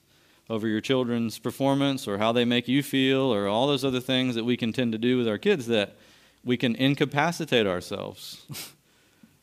over 0.49 0.67
your 0.67 0.81
children's 0.81 1.39
performance 1.39 2.09
or 2.09 2.17
how 2.17 2.33
they 2.33 2.47
make 2.47 2.69
you 2.69 2.83
feel 2.83 3.21
or 3.21 3.49
all 3.49 3.67
those 3.67 3.85
other 3.85 4.01
things 4.01 4.35
that 4.37 4.45
we 4.45 4.57
can 4.57 4.73
tend 4.73 4.93
to 4.93 4.99
do 4.99 5.19
with 5.19 5.29
our 5.29 5.37
kids 5.37 5.67
that 5.67 5.95
we 6.43 6.57
can 6.57 6.75
incapacitate 6.75 7.67
ourselves. 7.67 8.47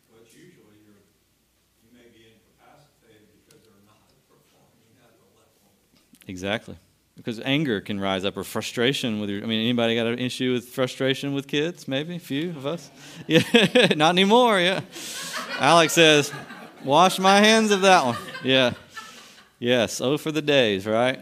But 0.09 0.25
usually 0.33 0.81
you're, 0.83 0.97
you 1.83 1.93
may 1.93 2.09
be 2.09 2.25
incapacitated 2.25 3.27
because 3.45 3.61
they're 3.61 3.85
not 3.85 4.01
performing 4.27 4.97
at 5.03 5.11
the 5.19 5.25
level. 5.37 5.71
exactly. 6.25 6.77
Because 7.15 7.39
anger 7.41 7.81
can 7.81 7.99
rise 7.99 8.25
up 8.25 8.35
or 8.35 8.43
frustration 8.43 9.19
with 9.21 9.29
your 9.29 9.43
I 9.43 9.45
mean 9.45 9.61
anybody 9.61 9.93
got 9.93 10.07
an 10.07 10.17
issue 10.17 10.53
with 10.53 10.69
frustration 10.69 11.35
with 11.35 11.47
kids? 11.47 11.87
Maybe 11.87 12.15
a 12.15 12.19
few 12.19 12.49
of 12.49 12.65
us. 12.65 12.89
Yeah, 13.27 13.93
not 13.95 14.09
anymore, 14.09 14.59
yeah. 14.59 14.81
Alex 15.59 15.93
says, 15.93 16.33
"Wash 16.83 17.19
my 17.19 17.39
hands 17.39 17.71
of 17.71 17.81
that 17.81 18.05
one." 18.05 18.17
Yeah. 18.43 18.73
Yes, 19.59 20.01
oh 20.01 20.17
for 20.17 20.31
the 20.31 20.41
days, 20.41 20.85
right? 20.87 21.19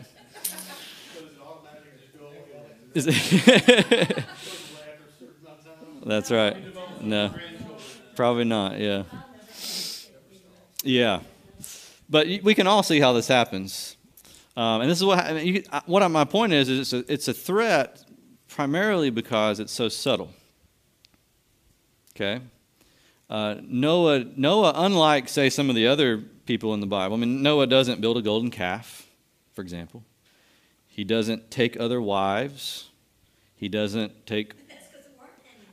Is 2.93 3.05
That's 6.05 6.31
right. 6.31 6.57
No. 7.01 7.33
Probably 8.15 8.45
not, 8.45 8.79
yeah. 8.79 9.03
Yeah. 10.83 11.19
But 12.09 12.27
we 12.43 12.55
can 12.55 12.65
all 12.67 12.81
see 12.81 12.99
how 12.99 13.13
this 13.13 13.27
happens. 13.27 13.95
Um, 14.57 14.81
and 14.81 14.89
this 14.89 14.97
is 14.97 15.05
what 15.05 15.19
I 15.19 15.33
mean, 15.33 15.55
you, 15.55 15.63
what 15.85 16.07
my 16.09 16.25
point 16.25 16.51
is, 16.53 16.67
is 16.69 16.93
it's 16.93 16.93
a, 16.93 17.13
it's 17.13 17.27
a 17.27 17.33
threat 17.33 18.03
primarily 18.47 19.09
because 19.09 19.59
it's 19.59 19.71
so 19.71 19.87
subtle. 19.87 20.33
Okay? 22.15 22.41
Uh, 23.29 23.55
Noah, 23.61 24.25
Noah, 24.35 24.73
unlike, 24.75 25.29
say, 25.29 25.49
some 25.49 25.69
of 25.69 25.75
the 25.75 25.87
other 25.87 26.17
people 26.17 26.73
in 26.73 26.79
the 26.79 26.87
Bible, 26.87 27.15
I 27.15 27.19
mean, 27.19 27.43
Noah 27.43 27.67
doesn't 27.67 28.01
build 28.01 28.17
a 28.17 28.21
golden 28.21 28.49
calf, 28.49 29.07
for 29.53 29.61
example. 29.61 30.03
He 30.87 31.03
doesn't 31.03 31.51
take 31.51 31.79
other 31.79 32.01
wives. 32.01 32.89
He 33.55 33.69
doesn't 33.69 34.25
take 34.25 34.53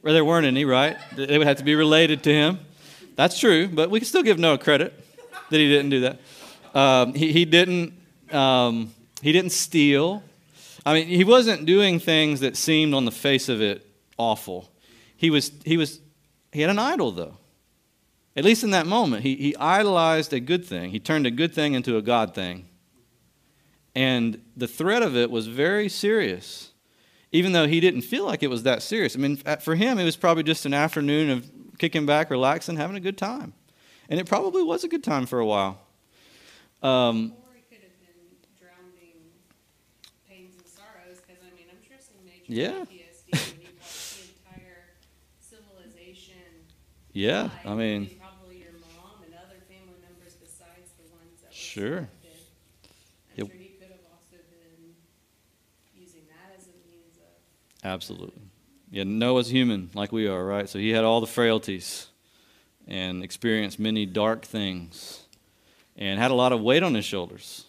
or 0.06 0.12
there 0.12 0.24
weren't 0.24 0.46
any, 0.46 0.64
right? 0.64 0.96
They 1.16 1.36
would 1.36 1.48
have 1.48 1.56
to 1.56 1.64
be 1.64 1.74
related 1.74 2.22
to 2.24 2.32
him. 2.32 2.60
That's 3.16 3.40
true, 3.40 3.66
but 3.66 3.90
we 3.90 3.98
can 3.98 4.06
still 4.06 4.22
give 4.22 4.38
Noah 4.38 4.58
credit 4.58 4.94
that 5.50 5.58
he 5.58 5.68
didn't 5.68 5.90
do 5.90 6.00
that. 6.02 6.20
Um, 6.72 7.12
he, 7.12 7.32
he 7.32 7.44
didn't. 7.44 7.92
Um, 8.30 8.94
he 9.20 9.32
didn't 9.32 9.50
steal. 9.50 10.22
I 10.84 10.94
mean, 10.94 11.08
he 11.08 11.24
wasn't 11.24 11.66
doing 11.66 11.98
things 11.98 12.38
that 12.40 12.56
seemed 12.56 12.94
on 12.94 13.04
the 13.04 13.10
face 13.10 13.48
of 13.48 13.60
it 13.60 13.84
awful. 14.16 14.70
He 15.16 15.28
was. 15.28 15.50
He 15.64 15.76
was. 15.76 15.98
He 16.52 16.60
had 16.60 16.70
an 16.70 16.78
idol, 16.78 17.10
though. 17.10 17.36
At 18.36 18.44
least 18.44 18.62
in 18.62 18.70
that 18.70 18.86
moment, 18.86 19.22
he, 19.22 19.34
he 19.36 19.56
idolized 19.56 20.32
a 20.32 20.40
good 20.40 20.64
thing. 20.64 20.90
He 20.90 21.00
turned 21.00 21.26
a 21.26 21.30
good 21.30 21.54
thing 21.54 21.72
into 21.74 21.96
a 21.96 22.02
God 22.02 22.34
thing. 22.34 22.66
And 23.94 24.42
the 24.56 24.68
threat 24.68 25.02
of 25.02 25.16
it 25.16 25.30
was 25.30 25.46
very 25.46 25.88
serious 25.88 26.72
even 27.32 27.52
though 27.52 27.66
he 27.66 27.80
didn't 27.80 28.02
feel 28.02 28.24
like 28.24 28.42
it 28.42 28.48
was 28.48 28.62
that 28.62 28.82
serious. 28.82 29.14
I 29.14 29.18
mean, 29.18 29.36
for 29.60 29.74
him, 29.74 29.98
it 29.98 30.04
was 30.04 30.16
probably 30.16 30.42
just 30.42 30.64
an 30.64 30.72
afternoon 30.72 31.28
of 31.28 31.50
kicking 31.76 32.06
back, 32.06 32.30
relaxing, 32.30 32.76
having 32.76 32.96
a 32.96 33.00
good 33.00 33.18
time. 33.18 33.52
And 34.08 34.18
it 34.20 34.26
probably 34.26 34.62
was 34.62 34.84
a 34.84 34.88
good 34.88 35.02
time 35.04 35.26
for 35.26 35.38
a 35.40 35.44
while. 35.44 35.78
Um, 36.82 37.34
Or 37.44 37.56
it 37.56 37.68
could 37.68 37.82
have 37.82 37.98
been 38.00 38.38
drowning 38.58 39.34
pains 40.30 40.54
and 40.56 40.64
sorrows, 40.66 41.20
because 41.20 41.42
I 41.42 41.50
mean, 41.56 41.66
I'm 41.68 41.82
sure 41.86 41.98
some 42.00 42.16
major 42.24 42.44
Yeah. 42.46 42.84
PTSD 42.86 43.52
when 43.52 43.60
you 43.60 43.74
watch 43.76 44.14
the 44.16 44.22
entire 44.32 44.96
civilization. 45.40 46.40
yeah, 47.12 47.50
I 47.66 47.74
mean, 47.74 48.02
including 48.08 48.18
probably 48.22 48.56
your 48.62 48.72
mom 48.80 49.20
and 49.26 49.34
other 49.34 49.60
family 49.68 49.98
members 50.00 50.38
besides 50.40 50.94
the 50.96 51.10
ones 51.12 51.42
that 51.42 51.50
were 51.50 51.52
Sure. 51.76 51.98
I'm 51.98 52.08
Yep. 53.36 53.46
sure 53.48 53.56
he 53.58 53.68
could 53.78 53.88
have 53.90 54.00
also 54.10 54.36
been 54.48 54.94
using 55.94 56.22
that 56.28 56.56
as 56.58 56.68
a 56.68 56.90
means 56.90 57.18
of. 57.18 57.84
absolutely. 57.84 58.40
Yeah, 58.90 59.04
Noah's 59.04 59.48
human 59.50 59.90
like 59.92 60.10
we 60.10 60.26
are, 60.26 60.42
right? 60.42 60.70
So 60.70 60.78
he 60.78 60.88
had 60.90 61.04
all 61.04 61.20
the 61.20 61.26
frailties 61.26 62.06
and 62.88 63.22
experienced 63.22 63.78
many 63.78 64.06
dark 64.06 64.46
things 64.46 65.24
and 65.98 66.18
had 66.18 66.30
a 66.30 66.34
lot 66.34 66.52
of 66.52 66.62
weight 66.62 66.82
on 66.82 66.94
his 66.94 67.04
shoulders. 67.04 67.66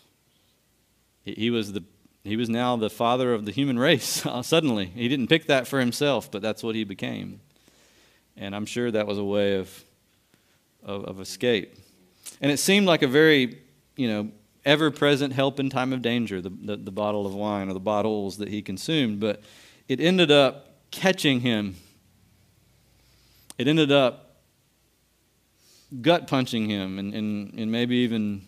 He, 1.25 1.33
he 1.33 1.49
was 1.49 1.73
the 1.73 1.83
he 2.23 2.37
was 2.37 2.47
now 2.47 2.77
the 2.77 2.89
father 2.89 3.33
of 3.33 3.43
the 3.43 3.51
human 3.51 3.77
race 3.77 4.25
uh, 4.25 4.41
suddenly. 4.41 4.85
He 4.85 5.09
didn't 5.09 5.27
pick 5.27 5.47
that 5.47 5.67
for 5.67 5.81
himself, 5.81 6.31
but 6.31 6.41
that's 6.41 6.63
what 6.63 6.75
he 6.75 6.85
became. 6.85 7.41
And 8.37 8.55
I'm 8.55 8.65
sure 8.65 8.89
that 8.89 9.05
was 9.05 9.17
a 9.17 9.23
way 9.25 9.55
of, 9.55 9.83
of, 10.81 11.03
of 11.03 11.19
escape. 11.19 11.75
And 12.39 12.49
it 12.53 12.57
seemed 12.59 12.85
like 12.87 13.01
a 13.01 13.07
very, 13.07 13.63
you 13.97 14.07
know, 14.07 14.31
ever 14.63 14.91
present 14.91 15.33
help 15.33 15.59
in 15.59 15.69
time 15.69 15.91
of 15.91 16.01
danger, 16.01 16.41
the, 16.41 16.49
the, 16.49 16.77
the 16.77 16.91
bottle 16.91 17.25
of 17.25 17.33
wine 17.33 17.69
or 17.69 17.73
the 17.73 17.79
bottles 17.79 18.37
that 18.37 18.47
he 18.47 18.61
consumed. 18.61 19.19
But 19.19 19.41
it 19.87 19.99
ended 19.99 20.31
up 20.31 20.89
catching 20.91 21.41
him. 21.41 21.75
It 23.57 23.67
ended 23.67 23.91
up 23.91 24.41
gut 26.01 26.27
punching 26.27 26.69
him 26.69 26.99
and, 26.99 27.13
and, 27.13 27.53
and 27.57 27.71
maybe 27.71 27.97
even 27.97 28.43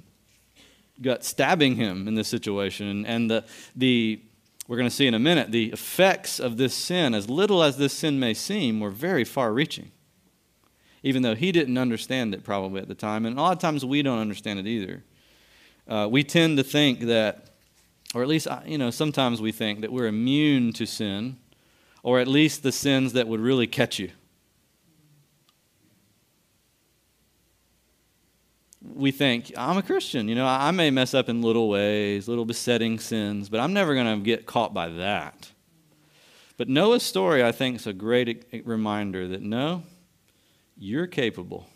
gut 1.01 1.23
stabbing 1.23 1.75
him 1.75 2.07
in 2.07 2.15
this 2.15 2.27
situation. 2.27 3.05
And, 3.05 3.31
the, 3.31 3.45
the, 3.75 4.21
we're 4.67 4.77
going 4.77 4.89
to 4.89 4.95
see 4.95 5.07
in 5.07 5.13
a 5.13 5.19
minute, 5.19 5.51
the 5.51 5.71
effects 5.71 6.39
of 6.39 6.57
this 6.57 6.75
sin, 6.75 7.13
as 7.13 7.29
little 7.29 7.63
as 7.63 7.77
this 7.77 7.93
sin 7.93 8.19
may 8.19 8.33
seem, 8.33 8.79
were 8.79 8.91
very 8.91 9.23
far 9.23 9.53
reaching. 9.53 9.91
Even 11.01 11.21
though 11.21 11.33
he 11.33 11.53
didn't 11.53 11.77
understand 11.77 12.33
it 12.33 12.43
probably 12.43 12.81
at 12.81 12.89
the 12.89 12.93
time. 12.93 13.25
And 13.25 13.39
a 13.39 13.41
lot 13.41 13.53
of 13.53 13.59
times 13.59 13.85
we 13.85 14.01
don't 14.01 14.19
understand 14.19 14.59
it 14.59 14.67
either. 14.67 15.03
Uh, 15.89 16.07
we 16.09 16.23
tend 16.23 16.57
to 16.57 16.63
think 16.63 17.01
that, 17.01 17.49
or 18.13 18.21
at 18.21 18.29
least, 18.29 18.47
you 18.65 18.77
know, 18.77 18.91
sometimes 18.91 19.41
we 19.41 19.51
think 19.51 19.81
that 19.81 19.91
we're 19.91 20.07
immune 20.07 20.71
to 20.73 20.85
sin, 20.85 21.37
or 22.03 22.19
at 22.19 22.27
least 22.27 22.63
the 22.63 22.71
sins 22.71 23.13
that 23.13 23.27
would 23.27 23.41
really 23.41 23.67
catch 23.67 23.99
you. 23.99 24.11
we 28.81 29.11
think, 29.11 29.51
I'm 29.57 29.77
a 29.77 29.81
Christian. 29.81 30.27
You 30.27 30.35
know, 30.35 30.45
I 30.45 30.71
may 30.71 30.89
mess 30.89 31.13
up 31.13 31.29
in 31.29 31.41
little 31.41 31.69
ways, 31.69 32.27
little 32.27 32.45
besetting 32.45 32.99
sins, 32.99 33.49
but 33.49 33.59
I'm 33.59 33.73
never 33.73 33.93
going 33.93 34.19
to 34.19 34.23
get 34.23 34.45
caught 34.45 34.73
by 34.73 34.89
that. 34.89 35.51
But 36.57 36.67
Noah's 36.67 37.03
story, 37.03 37.43
I 37.43 37.51
think, 37.51 37.77
is 37.77 37.87
a 37.87 37.93
great 37.93 38.45
reminder 38.65 39.27
that 39.29 39.41
no, 39.41 39.83
you're 40.77 41.07
capable. 41.07 41.67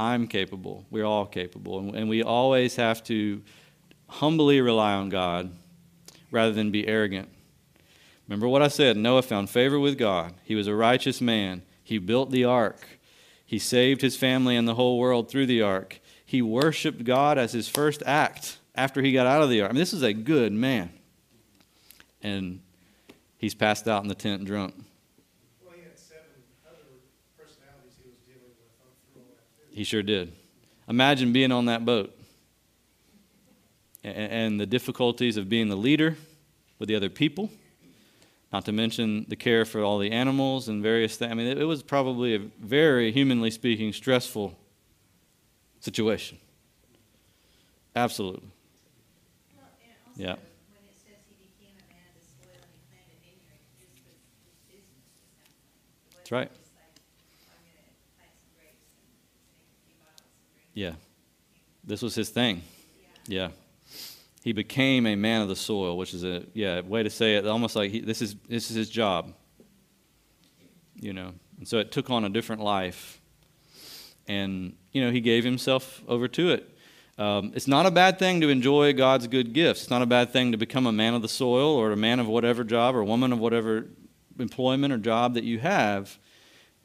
I'm 0.00 0.26
capable. 0.26 0.86
We're 0.90 1.04
all 1.04 1.26
capable. 1.26 1.94
And, 1.94 2.08
we 2.08 2.22
always 2.22 2.76
have 2.76 3.04
to 3.04 3.42
humbly 4.08 4.60
rely 4.60 4.94
on 4.94 5.10
God 5.10 5.52
rather 6.30 6.52
than 6.52 6.70
be 6.70 6.88
arrogant. 6.88 7.28
Remember 8.26 8.48
what 8.48 8.62
I 8.62 8.68
said 8.68 8.96
Noah 8.96 9.22
found 9.22 9.50
favor 9.50 9.78
with 9.78 9.98
God. 9.98 10.34
He 10.44 10.54
was 10.54 10.66
a 10.66 10.74
righteous 10.74 11.20
man. 11.20 11.62
He 11.82 11.98
built 11.98 12.30
the 12.30 12.44
ark. 12.44 12.80
He 13.44 13.58
saved 13.58 14.00
his 14.00 14.16
family 14.16 14.56
and 14.56 14.66
the 14.66 14.76
whole 14.76 14.98
world 14.98 15.28
through 15.28 15.46
the 15.46 15.62
ark. 15.62 16.00
He 16.24 16.40
worshiped 16.40 17.02
God 17.04 17.36
as 17.36 17.52
his 17.52 17.68
first 17.68 18.02
act 18.06 18.58
after 18.76 19.02
he 19.02 19.12
got 19.12 19.26
out 19.26 19.42
of 19.42 19.50
the 19.50 19.60
ark. 19.60 19.70
I 19.70 19.72
mean, 19.72 19.80
this 19.80 19.92
is 19.92 20.02
a 20.02 20.12
good 20.14 20.52
man. 20.52 20.90
And 22.22 22.60
he's 23.36 23.54
passed 23.54 23.88
out 23.88 24.02
in 24.02 24.08
the 24.08 24.14
tent 24.14 24.44
drunk. 24.44 24.74
Well, 25.64 25.74
he 25.74 25.82
had 25.82 25.98
seven 25.98 26.22
other 26.64 26.78
personalities 27.36 27.98
he 28.00 28.08
was 28.08 28.18
dealing 28.24 28.54
with 28.54 28.70
on 28.80 28.94
through 29.12 29.22
all 29.22 29.34
that 29.34 29.50
too. 29.58 29.59
He 29.70 29.84
sure 29.84 30.02
did. 30.02 30.32
Imagine 30.88 31.32
being 31.32 31.52
on 31.52 31.66
that 31.66 31.84
boat 31.84 32.16
and 34.02 34.58
the 34.58 34.66
difficulties 34.66 35.36
of 35.36 35.48
being 35.48 35.68
the 35.68 35.76
leader 35.76 36.16
with 36.78 36.88
the 36.88 36.96
other 36.96 37.10
people, 37.10 37.50
not 38.52 38.64
to 38.64 38.72
mention 38.72 39.26
the 39.28 39.36
care 39.36 39.64
for 39.64 39.82
all 39.82 39.98
the 39.98 40.10
animals 40.10 40.68
and 40.68 40.82
various 40.82 41.16
things. 41.16 41.30
I 41.30 41.34
mean, 41.34 41.46
it, 41.46 41.64
was 41.64 41.82
probably 41.82 42.34
a 42.34 42.38
very, 42.38 43.12
humanly 43.12 43.50
speaking, 43.50 43.92
stressful 43.92 44.56
situation. 45.80 46.38
Absolutely. 47.94 48.48
Well, 49.56 49.66
Yeah. 50.16 50.34
when 50.34 50.38
it 50.88 50.96
says 50.96 51.20
he 51.28 51.36
became 51.44 51.76
a 51.76 51.86
man 51.92 52.08
to 52.16 52.22
spoil 52.24 52.56
and 52.56 52.70
he 52.72 52.80
planted 52.88 53.18
vineyard, 53.20 53.60
just 53.78 53.92
was 54.08 54.16
his 54.46 54.56
business 54.70 55.04
was 55.12 55.28
that 55.36 55.44
way. 55.44 55.52
It 55.52 56.16
That's 56.16 56.32
right. 56.32 56.48
wasn't 56.48 56.64
just 56.64 56.74
like, 56.78 56.94
I'm 57.50 57.60
gonna 57.66 57.92
plant 58.16 58.32
some 58.40 58.50
grapes 58.56 58.88
and 58.88 59.04
make 59.58 59.68
a 59.68 59.80
few 59.84 59.96
bottles 60.00 60.32
and 60.32 60.46
drink. 60.54 60.69
Yeah. 60.80 60.94
This 61.84 62.00
was 62.00 62.14
his 62.14 62.30
thing. 62.30 62.62
Yeah. 63.26 63.50
He 64.42 64.54
became 64.54 65.06
a 65.06 65.14
man 65.14 65.42
of 65.42 65.48
the 65.48 65.56
soil, 65.56 65.98
which 65.98 66.14
is 66.14 66.24
a 66.24 66.46
yeah 66.54 66.80
way 66.80 67.02
to 67.02 67.10
say 67.10 67.36
it. 67.36 67.46
Almost 67.46 67.76
like 67.76 67.90
he, 67.90 68.00
this 68.00 68.22
is 68.22 68.34
this 68.48 68.70
is 68.70 68.76
his 68.76 68.88
job. 68.88 69.34
You 70.94 71.12
know, 71.12 71.34
and 71.58 71.68
so 71.68 71.80
it 71.80 71.92
took 71.92 72.08
on 72.08 72.24
a 72.24 72.30
different 72.30 72.62
life, 72.62 73.20
and 74.26 74.74
you 74.92 75.04
know 75.04 75.10
he 75.10 75.20
gave 75.20 75.44
himself 75.44 76.02
over 76.08 76.28
to 76.28 76.52
it. 76.52 76.66
Um, 77.18 77.52
it's 77.54 77.68
not 77.68 77.84
a 77.84 77.90
bad 77.90 78.18
thing 78.18 78.40
to 78.40 78.48
enjoy 78.48 78.94
God's 78.94 79.26
good 79.26 79.52
gifts. 79.52 79.82
It's 79.82 79.90
not 79.90 80.00
a 80.00 80.06
bad 80.06 80.32
thing 80.32 80.52
to 80.52 80.56
become 80.56 80.86
a 80.86 80.92
man 80.92 81.12
of 81.12 81.20
the 81.20 81.28
soil 81.28 81.76
or 81.76 81.92
a 81.92 81.96
man 81.96 82.20
of 82.20 82.26
whatever 82.26 82.64
job 82.64 82.94
or 82.94 83.00
a 83.00 83.04
woman 83.04 83.34
of 83.34 83.38
whatever 83.38 83.88
employment 84.38 84.94
or 84.94 84.96
job 84.96 85.34
that 85.34 85.44
you 85.44 85.58
have. 85.58 86.18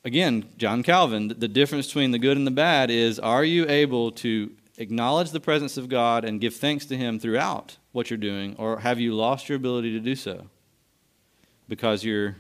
Again, 0.06 0.46
John 0.58 0.84
Calvin, 0.84 1.30
the 1.30 1.48
difference 1.48 1.88
between 1.88 2.12
the 2.12 2.20
good 2.20 2.38
and 2.38 2.46
the 2.46 2.52
bad 2.52 2.92
is 2.92 3.18
are 3.18 3.44
you 3.44 3.68
able 3.68 4.12
to 4.12 4.52
acknowledge 4.78 5.32
the 5.32 5.40
presence 5.40 5.78
of 5.78 5.90
God 5.90 6.24
and 6.24 6.40
give 6.40 6.54
thanks 6.54 6.86
to 6.86 6.96
Him 6.96 7.20
throughout 7.20 7.78
what 7.92 8.12
you're 8.12 8.18
doing, 8.18 8.56
or 8.60 8.82
have 8.82 9.00
you 9.00 9.16
lost 9.16 9.50
your 9.50 9.56
ability 9.56 9.94
to 9.94 10.00
do 10.00 10.16
so 10.16 10.46
because 11.68 12.04
you're 12.04 12.36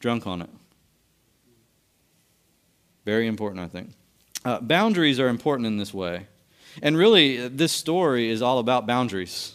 drunk 0.00 0.26
on 0.26 0.42
it? 0.42 0.50
Very 3.04 3.28
important, 3.28 3.62
I 3.62 3.68
think. 3.68 3.90
Uh, 4.44 4.58
boundaries 4.58 5.20
are 5.20 5.28
important 5.28 5.66
in 5.66 5.76
this 5.76 5.94
way. 5.94 6.26
And 6.82 6.96
really, 6.96 7.46
this 7.46 7.70
story 7.70 8.30
is 8.30 8.42
all 8.42 8.58
about 8.58 8.88
boundaries. 8.88 9.54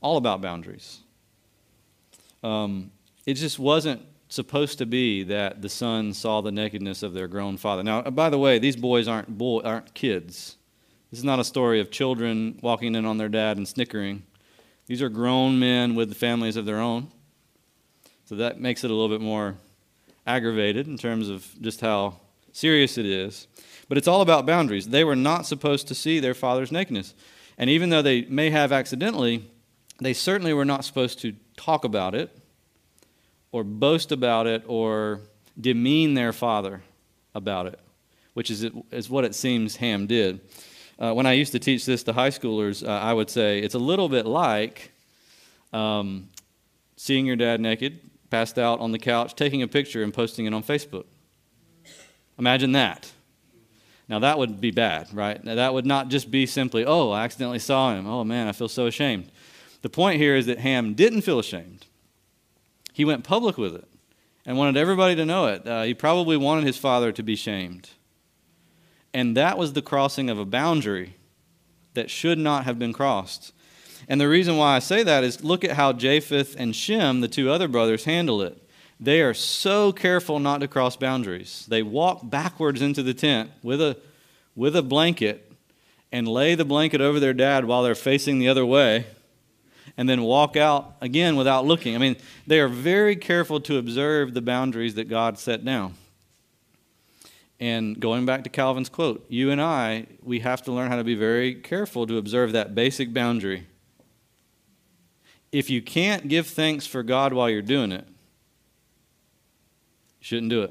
All 0.00 0.16
about 0.16 0.40
boundaries. 0.40 1.00
Um, 2.44 2.92
it 3.26 3.34
just 3.34 3.58
wasn't 3.58 4.02
supposed 4.34 4.78
to 4.78 4.86
be 4.86 5.22
that 5.22 5.62
the 5.62 5.68
son 5.68 6.12
saw 6.12 6.40
the 6.40 6.52
nakedness 6.52 7.02
of 7.02 7.14
their 7.14 7.28
grown 7.28 7.56
father. 7.56 7.82
Now, 7.82 8.00
uh, 8.00 8.10
by 8.10 8.28
the 8.28 8.38
way, 8.38 8.58
these 8.58 8.76
boys 8.76 9.08
aren't 9.08 9.38
boy, 9.38 9.60
aren't 9.60 9.94
kids. 9.94 10.56
This 11.10 11.20
is 11.20 11.24
not 11.24 11.38
a 11.38 11.44
story 11.44 11.80
of 11.80 11.90
children 11.90 12.58
walking 12.60 12.94
in 12.94 13.04
on 13.04 13.18
their 13.18 13.28
dad 13.28 13.56
and 13.56 13.66
snickering. 13.66 14.24
These 14.86 15.00
are 15.00 15.08
grown 15.08 15.58
men 15.58 15.94
with 15.94 16.14
families 16.16 16.56
of 16.56 16.66
their 16.66 16.80
own. 16.80 17.08
So 18.26 18.34
that 18.36 18.60
makes 18.60 18.84
it 18.84 18.90
a 18.90 18.94
little 18.94 19.08
bit 19.08 19.24
more 19.24 19.56
aggravated 20.26 20.88
in 20.88 20.98
terms 20.98 21.28
of 21.28 21.46
just 21.60 21.80
how 21.80 22.16
serious 22.52 22.98
it 22.98 23.06
is. 23.06 23.46
But 23.88 23.98
it's 23.98 24.08
all 24.08 24.20
about 24.20 24.46
boundaries. 24.46 24.88
They 24.88 25.04
were 25.04 25.16
not 25.16 25.46
supposed 25.46 25.88
to 25.88 25.94
see 25.94 26.20
their 26.20 26.34
father's 26.34 26.72
nakedness. 26.72 27.14
And 27.56 27.70
even 27.70 27.90
though 27.90 28.02
they 28.02 28.22
may 28.22 28.50
have 28.50 28.72
accidentally, 28.72 29.48
they 30.00 30.12
certainly 30.12 30.52
were 30.52 30.64
not 30.64 30.84
supposed 30.84 31.20
to 31.20 31.34
talk 31.56 31.84
about 31.84 32.14
it 32.14 32.43
or 33.54 33.62
boast 33.62 34.10
about 34.10 34.48
it 34.48 34.64
or 34.66 35.20
demean 35.60 36.14
their 36.14 36.32
father 36.32 36.82
about 37.36 37.66
it, 37.66 37.78
which 38.32 38.50
is, 38.50 38.66
is 38.90 39.08
what 39.08 39.24
it 39.24 39.32
seems 39.32 39.76
Ham 39.76 40.08
did. 40.08 40.40
Uh, 40.98 41.12
when 41.12 41.24
I 41.24 41.34
used 41.34 41.52
to 41.52 41.60
teach 41.60 41.86
this 41.86 42.02
to 42.02 42.12
high 42.12 42.30
schoolers, 42.30 42.84
uh, 42.84 42.90
I 42.90 43.12
would 43.12 43.30
say 43.30 43.60
it's 43.60 43.76
a 43.76 43.78
little 43.78 44.08
bit 44.08 44.26
like 44.26 44.90
um, 45.72 46.30
seeing 46.96 47.26
your 47.26 47.36
dad 47.36 47.60
naked, 47.60 48.00
passed 48.28 48.58
out 48.58 48.80
on 48.80 48.90
the 48.90 48.98
couch, 48.98 49.36
taking 49.36 49.62
a 49.62 49.68
picture 49.68 50.02
and 50.02 50.12
posting 50.12 50.46
it 50.46 50.52
on 50.52 50.64
Facebook. 50.64 51.04
Imagine 52.36 52.72
that. 52.72 53.12
Now, 54.08 54.18
that 54.18 54.36
would 54.36 54.60
be 54.60 54.72
bad, 54.72 55.14
right? 55.14 55.42
Now, 55.44 55.54
that 55.54 55.72
would 55.72 55.86
not 55.86 56.08
just 56.08 56.28
be 56.28 56.46
simply, 56.46 56.84
oh, 56.84 57.12
I 57.12 57.22
accidentally 57.22 57.60
saw 57.60 57.94
him. 57.94 58.04
Oh, 58.08 58.24
man, 58.24 58.48
I 58.48 58.52
feel 58.52 58.68
so 58.68 58.86
ashamed. 58.86 59.30
The 59.82 59.90
point 59.90 60.20
here 60.20 60.34
is 60.34 60.46
that 60.46 60.58
Ham 60.58 60.94
didn't 60.94 61.20
feel 61.20 61.38
ashamed. 61.38 61.86
He 62.94 63.04
went 63.04 63.24
public 63.24 63.58
with 63.58 63.74
it 63.74 63.88
and 64.46 64.56
wanted 64.56 64.76
everybody 64.76 65.16
to 65.16 65.26
know 65.26 65.48
it. 65.48 65.66
Uh, 65.66 65.82
he 65.82 65.94
probably 65.94 66.36
wanted 66.36 66.64
his 66.64 66.78
father 66.78 67.10
to 67.10 67.24
be 67.24 67.34
shamed. 67.34 67.90
And 69.12 69.36
that 69.36 69.58
was 69.58 69.72
the 69.72 69.82
crossing 69.82 70.30
of 70.30 70.38
a 70.38 70.44
boundary 70.44 71.16
that 71.94 72.08
should 72.08 72.38
not 72.38 72.64
have 72.64 72.78
been 72.78 72.92
crossed. 72.92 73.52
And 74.06 74.20
the 74.20 74.28
reason 74.28 74.56
why 74.56 74.76
I 74.76 74.78
say 74.78 75.02
that 75.02 75.24
is 75.24 75.42
look 75.42 75.64
at 75.64 75.72
how 75.72 75.92
Japheth 75.92 76.54
and 76.56 76.74
Shem, 76.74 77.20
the 77.20 77.26
two 77.26 77.50
other 77.50 77.66
brothers, 77.66 78.04
handle 78.04 78.40
it. 78.42 78.62
They 79.00 79.22
are 79.22 79.34
so 79.34 79.90
careful 79.90 80.38
not 80.38 80.60
to 80.60 80.68
cross 80.68 80.94
boundaries. 80.94 81.66
They 81.68 81.82
walk 81.82 82.20
backwards 82.22 82.80
into 82.80 83.02
the 83.02 83.12
tent 83.12 83.50
with 83.60 83.82
a, 83.82 83.96
with 84.54 84.76
a 84.76 84.82
blanket 84.82 85.50
and 86.12 86.28
lay 86.28 86.54
the 86.54 86.64
blanket 86.64 87.00
over 87.00 87.18
their 87.18 87.34
dad 87.34 87.64
while 87.64 87.82
they're 87.82 87.96
facing 87.96 88.38
the 88.38 88.48
other 88.48 88.64
way 88.64 89.06
and 89.96 90.08
then 90.08 90.22
walk 90.22 90.56
out 90.56 90.96
again 91.00 91.36
without 91.36 91.64
looking. 91.64 91.94
I 91.94 91.98
mean, 91.98 92.16
they 92.46 92.60
are 92.60 92.68
very 92.68 93.16
careful 93.16 93.60
to 93.60 93.78
observe 93.78 94.34
the 94.34 94.42
boundaries 94.42 94.94
that 94.94 95.08
God 95.08 95.38
set 95.38 95.64
down. 95.64 95.94
And 97.60 97.98
going 97.98 98.26
back 98.26 98.44
to 98.44 98.50
Calvin's 98.50 98.88
quote, 98.88 99.24
you 99.28 99.50
and 99.50 99.62
I, 99.62 100.06
we 100.22 100.40
have 100.40 100.62
to 100.62 100.72
learn 100.72 100.90
how 100.90 100.96
to 100.96 101.04
be 101.04 101.14
very 101.14 101.54
careful 101.54 102.06
to 102.06 102.18
observe 102.18 102.52
that 102.52 102.74
basic 102.74 103.14
boundary. 103.14 103.66
If 105.52 105.70
you 105.70 105.80
can't 105.80 106.26
give 106.28 106.48
thanks 106.48 106.84
for 106.86 107.02
God 107.02 107.32
while 107.32 107.48
you're 107.48 107.62
doing 107.62 107.92
it, 107.92 108.06
you 110.18 110.24
shouldn't 110.24 110.50
do 110.50 110.68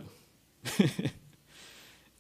it. 0.66 1.12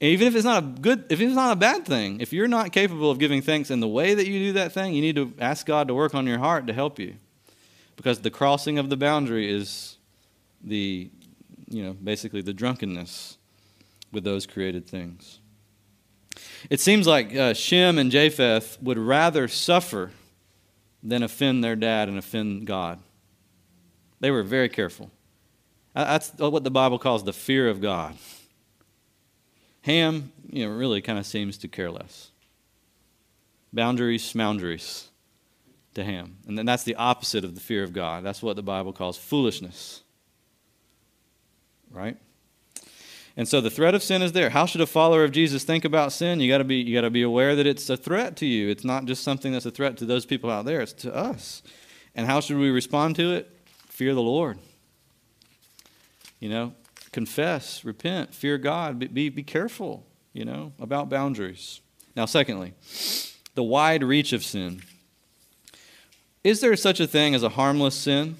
Even 0.03 0.27
if 0.27 0.35
it's 0.35 0.43
not 0.43 0.61
a 0.61 0.65
good, 0.65 1.05
if 1.09 1.21
it's 1.21 1.33
not 1.33 1.53
a 1.53 1.55
bad 1.55 1.85
thing, 1.85 2.19
if 2.19 2.33
you're 2.33 2.49
not 2.49 2.73
capable 2.73 3.09
of 3.09 3.19
giving 3.19 3.41
thanks 3.41 3.71
in 3.71 3.79
the 3.79 3.87
way 3.87 4.13
that 4.13 4.27
you 4.27 4.37
do 4.37 4.53
that 4.53 4.73
thing, 4.73 4.93
you 4.93 5.01
need 5.01 5.15
to 5.15 5.33
ask 5.39 5.65
God 5.65 5.87
to 5.87 5.93
work 5.93 6.13
on 6.13 6.27
your 6.27 6.39
heart 6.39 6.67
to 6.67 6.73
help 6.73 6.99
you. 6.99 7.15
Because 7.95 8.19
the 8.19 8.29
crossing 8.29 8.77
of 8.77 8.89
the 8.89 8.97
boundary 8.97 9.49
is 9.49 9.97
the, 10.61 11.09
you 11.69 11.83
know, 11.83 11.93
basically 11.93 12.41
the 12.41 12.51
drunkenness 12.51 13.37
with 14.11 14.25
those 14.25 14.45
created 14.45 14.85
things. 14.85 15.39
It 16.69 16.81
seems 16.81 17.07
like 17.07 17.33
uh, 17.33 17.53
Shem 17.53 17.97
and 17.97 18.11
Japheth 18.11 18.77
would 18.81 18.97
rather 18.97 19.47
suffer 19.47 20.11
than 21.01 21.23
offend 21.23 21.63
their 21.63 21.77
dad 21.77 22.09
and 22.09 22.17
offend 22.17 22.67
God. 22.67 22.99
They 24.19 24.31
were 24.31 24.43
very 24.43 24.67
careful. 24.67 25.11
That's 25.95 26.33
what 26.37 26.65
the 26.65 26.71
Bible 26.71 26.99
calls 26.99 27.23
the 27.23 27.31
fear 27.31 27.69
of 27.69 27.79
God. 27.79 28.17
Ham, 29.83 30.31
you 30.49 30.65
know, 30.65 30.73
really 30.73 31.01
kind 31.01 31.19
of 31.19 31.25
seems 31.25 31.57
to 31.59 31.67
care 31.67 31.91
less. 31.91 32.31
Boundaries, 33.71 34.23
smoundaries 34.23 35.09
to 35.93 36.03
Ham. 36.03 36.37
And 36.47 36.57
then 36.57 36.65
that's 36.65 36.83
the 36.83 36.95
opposite 36.95 37.43
of 37.43 37.55
the 37.55 37.61
fear 37.61 37.83
of 37.83 37.93
God. 37.93 38.23
That's 38.23 38.41
what 38.41 38.55
the 38.55 38.63
Bible 38.63 38.93
calls 38.93 39.17
foolishness. 39.17 40.01
Right? 41.91 42.17
And 43.35 43.47
so 43.47 43.61
the 43.61 43.69
threat 43.69 43.95
of 43.95 44.03
sin 44.03 44.21
is 44.21 44.31
there. 44.31 44.51
How 44.51 44.65
should 44.65 44.81
a 44.81 44.85
follower 44.85 45.23
of 45.23 45.31
Jesus 45.31 45.63
think 45.63 45.85
about 45.85 46.11
sin? 46.11 46.39
You 46.39 46.51
got 46.51 46.59
to 46.59 46.63
be 46.63 46.77
you 46.77 46.93
got 46.93 47.01
to 47.01 47.09
be 47.09 47.23
aware 47.23 47.55
that 47.55 47.65
it's 47.65 47.89
a 47.89 47.97
threat 47.97 48.37
to 48.37 48.45
you. 48.45 48.69
It's 48.69 48.83
not 48.83 49.05
just 49.05 49.23
something 49.23 49.51
that's 49.51 49.65
a 49.65 49.71
threat 49.71 49.97
to 49.97 50.05
those 50.05 50.25
people 50.25 50.51
out 50.51 50.65
there, 50.65 50.81
it's 50.81 50.93
to 50.93 51.13
us. 51.13 51.63
And 52.15 52.27
how 52.27 52.39
should 52.39 52.57
we 52.57 52.69
respond 52.69 53.15
to 53.17 53.33
it? 53.33 53.49
Fear 53.89 54.13
the 54.13 54.21
Lord. 54.21 54.59
You 56.39 56.49
know, 56.49 56.73
confess, 57.13 57.85
repent, 57.85 58.33
fear 58.33 58.57
God, 58.57 58.99
be, 59.13 59.29
be, 59.29 59.43
careful, 59.43 60.05
you 60.33 60.43
know, 60.43 60.73
about 60.79 61.09
boundaries. 61.09 61.79
Now, 62.15 62.25
secondly, 62.25 62.73
the 63.55 63.63
wide 63.63 64.03
reach 64.03 64.33
of 64.33 64.43
sin. 64.43 64.81
Is 66.43 66.59
there 66.59 66.75
such 66.75 66.99
a 66.99 67.07
thing 67.07 67.35
as 67.35 67.43
a 67.43 67.49
harmless 67.49 67.95
sin? 67.95 68.35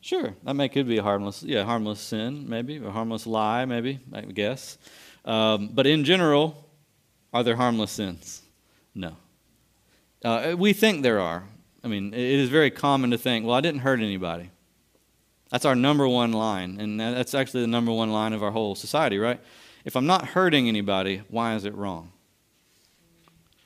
Sure, 0.00 0.34
that 0.42 0.54
may 0.54 0.70
could 0.70 0.88
be 0.88 0.96
a 0.96 1.02
harmless, 1.02 1.42
yeah, 1.42 1.64
harmless 1.64 2.00
sin, 2.00 2.48
maybe 2.48 2.78
a 2.78 2.90
harmless 2.90 3.26
lie, 3.26 3.66
maybe 3.66 4.00
I 4.10 4.22
guess. 4.22 4.78
Um, 5.26 5.68
but 5.74 5.86
in 5.86 6.04
general, 6.04 6.67
are 7.32 7.42
there 7.42 7.56
harmless 7.56 7.90
sins? 7.90 8.42
No. 8.94 9.16
Uh, 10.24 10.54
we 10.58 10.72
think 10.72 11.02
there 11.02 11.20
are. 11.20 11.44
I 11.84 11.88
mean, 11.88 12.12
it 12.12 12.20
is 12.20 12.48
very 12.48 12.70
common 12.70 13.10
to 13.10 13.18
think, 13.18 13.46
well, 13.46 13.54
I 13.54 13.60
didn't 13.60 13.80
hurt 13.80 14.00
anybody. 14.00 14.50
That's 15.50 15.64
our 15.64 15.74
number 15.74 16.06
one 16.06 16.32
line, 16.32 16.78
and 16.80 17.00
that's 17.00 17.34
actually 17.34 17.62
the 17.62 17.68
number 17.68 17.92
one 17.92 18.12
line 18.12 18.32
of 18.32 18.42
our 18.42 18.50
whole 18.50 18.74
society, 18.74 19.18
right? 19.18 19.40
If 19.84 19.96
I'm 19.96 20.06
not 20.06 20.26
hurting 20.26 20.68
anybody, 20.68 21.22
why 21.28 21.54
is 21.54 21.64
it 21.64 21.74
wrong? 21.74 22.12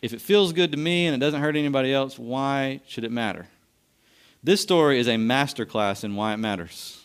If 0.00 0.12
it 0.12 0.20
feels 0.20 0.52
good 0.52 0.72
to 0.72 0.78
me 0.78 1.06
and 1.06 1.14
it 1.14 1.18
doesn't 1.24 1.40
hurt 1.40 1.56
anybody 1.56 1.92
else, 1.92 2.18
why 2.18 2.80
should 2.86 3.04
it 3.04 3.10
matter? 3.10 3.48
This 4.42 4.60
story 4.60 4.98
is 4.98 5.08
a 5.08 5.16
masterclass 5.16 6.04
in 6.04 6.16
why 6.16 6.34
it 6.34 6.38
matters. 6.38 7.00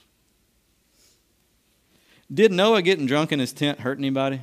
Did 2.32 2.52
Noah 2.52 2.82
getting 2.82 3.06
drunk 3.06 3.32
in 3.32 3.40
his 3.40 3.54
tent 3.54 3.80
hurt 3.80 3.98
anybody? 3.98 4.42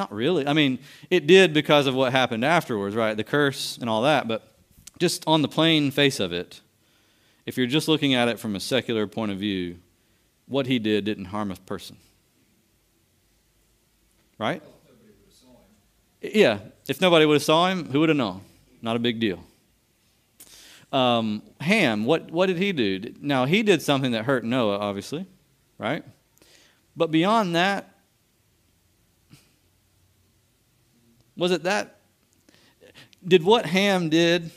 Not 0.00 0.14
really. 0.14 0.46
I 0.46 0.54
mean, 0.54 0.78
it 1.10 1.26
did 1.26 1.52
because 1.52 1.86
of 1.86 1.94
what 1.94 2.10
happened 2.12 2.42
afterwards, 2.42 2.96
right? 2.96 3.14
The 3.14 3.22
curse 3.22 3.76
and 3.76 3.90
all 3.90 4.00
that. 4.00 4.26
But 4.26 4.50
just 4.98 5.22
on 5.26 5.42
the 5.42 5.48
plain 5.48 5.90
face 5.90 6.20
of 6.20 6.32
it, 6.32 6.62
if 7.44 7.58
you're 7.58 7.66
just 7.66 7.86
looking 7.86 8.14
at 8.14 8.26
it 8.26 8.38
from 8.38 8.56
a 8.56 8.60
secular 8.60 9.06
point 9.06 9.30
of 9.30 9.36
view, 9.36 9.76
what 10.46 10.66
he 10.66 10.78
did 10.78 11.04
didn't 11.04 11.26
harm 11.26 11.50
a 11.50 11.56
person. 11.56 11.98
Right? 14.38 14.62
Yeah. 16.22 16.60
If 16.88 17.02
nobody 17.02 17.26
would 17.26 17.34
have 17.34 17.42
saw 17.42 17.68
him, 17.68 17.90
who 17.90 18.00
would 18.00 18.08
have 18.08 18.16
known? 18.16 18.40
Not 18.80 18.96
a 18.96 19.00
big 19.00 19.20
deal. 19.20 19.44
Um, 20.92 21.42
Ham, 21.60 22.06
what, 22.06 22.30
what 22.30 22.46
did 22.46 22.56
he 22.56 22.72
do? 22.72 23.12
Now, 23.20 23.44
he 23.44 23.62
did 23.62 23.82
something 23.82 24.12
that 24.12 24.24
hurt 24.24 24.44
Noah, 24.44 24.78
obviously, 24.78 25.26
right? 25.76 26.02
But 26.96 27.10
beyond 27.10 27.54
that, 27.54 27.89
was 31.40 31.50
it 31.50 31.64
that? 31.64 31.96
Did 33.26 33.42
what 33.42 33.66
Ham 33.66 34.08
did 34.08 34.50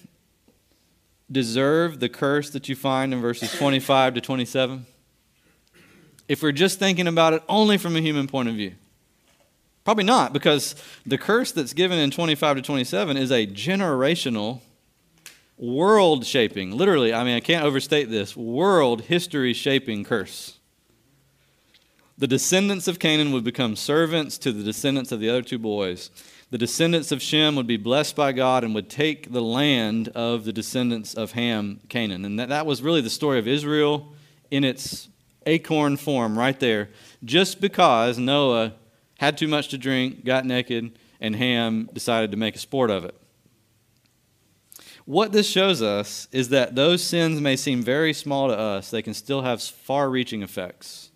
deserve 1.32 2.00
the 2.00 2.10
curse 2.10 2.52
that 2.52 2.70
you 2.70 2.76
find 2.76 3.14
in 3.14 3.22
verses 3.22 3.52
25 3.58 4.16
to 4.16 4.22
27? 4.22 4.86
If 6.28 6.44
we're 6.44 6.52
just 6.52 6.80
thinking 6.80 7.08
about 7.08 7.34
it 7.34 7.44
only 7.50 7.78
from 7.78 7.96
a 7.96 8.02
human 8.02 8.28
point 8.28 8.50
of 8.50 8.56
view. 8.56 8.74
Probably 9.84 10.06
not, 10.06 10.32
because 10.32 10.76
the 11.06 11.18
curse 11.18 11.52
that's 11.52 11.74
given 11.74 12.00
in 12.00 12.12
25 12.12 12.58
to 12.58 12.62
27 12.62 13.18
is 13.18 13.32
a 13.32 13.46
generational, 13.48 14.62
world 15.58 16.26
shaping, 16.26 16.72
literally, 16.72 17.14
I 17.14 17.24
mean, 17.24 17.36
I 17.36 17.40
can't 17.40 17.66
overstate 17.66 18.10
this, 18.10 18.36
world 18.36 19.02
history 19.02 19.54
shaping 19.54 20.04
curse. 20.04 20.60
The 22.18 22.28
descendants 22.28 22.88
of 22.88 23.00
Canaan 23.00 23.32
would 23.32 23.44
become 23.44 23.76
servants 23.76 24.38
to 24.40 24.52
the 24.52 24.64
descendants 24.64 25.12
of 25.12 25.20
the 25.20 25.30
other 25.30 25.42
two 25.42 25.60
boys. 25.60 26.10
The 26.54 26.60
descendants 26.60 27.12
of 27.12 27.20
Shem 27.20 27.56
would 27.56 27.66
be 27.66 27.78
blessed 27.78 28.16
by 28.16 28.32
God 28.32 28.64
and 28.64 28.76
would 28.76 28.88
take 28.88 29.32
the 29.32 29.42
land 29.42 30.10
of 30.10 30.46
the 30.46 30.54
descendants 30.54 31.16
of 31.16 31.32
Ham, 31.32 31.80
Canaan. 31.90 32.26
And 32.26 32.38
that, 32.38 32.50
that 32.50 32.68
was 32.68 32.84
really 32.84 33.02
the 33.02 33.10
story 33.10 33.40
of 33.40 33.48
Israel 33.48 34.14
in 34.52 34.64
its 34.64 35.10
acorn 35.48 35.98
form 35.98 36.38
right 36.38 36.60
there, 36.60 36.92
just 37.26 37.60
because 37.60 38.20
Noah 38.20 38.74
had 39.18 39.36
too 39.36 39.48
much 39.48 39.70
to 39.70 39.80
drink, 39.80 40.26
got 40.26 40.46
naked, 40.46 41.00
and 41.20 41.36
Ham 41.36 41.90
decided 41.92 42.30
to 42.30 42.38
make 42.38 42.56
a 42.56 42.60
sport 42.60 42.92
of 42.92 43.04
it. 43.04 43.20
What 45.06 45.32
this 45.32 45.50
shows 45.50 45.82
us 45.82 46.28
is 46.32 46.50
that 46.50 46.76
those 46.76 47.04
sins 47.04 47.42
may 47.42 47.56
seem 47.56 47.82
very 47.82 48.14
small 48.14 48.50
to 48.50 48.56
us, 48.56 48.92
they 48.92 49.02
can 49.02 49.16
still 49.16 49.42
have 49.42 49.60
far 49.64 50.08
reaching 50.08 50.44
effects. 50.44 51.10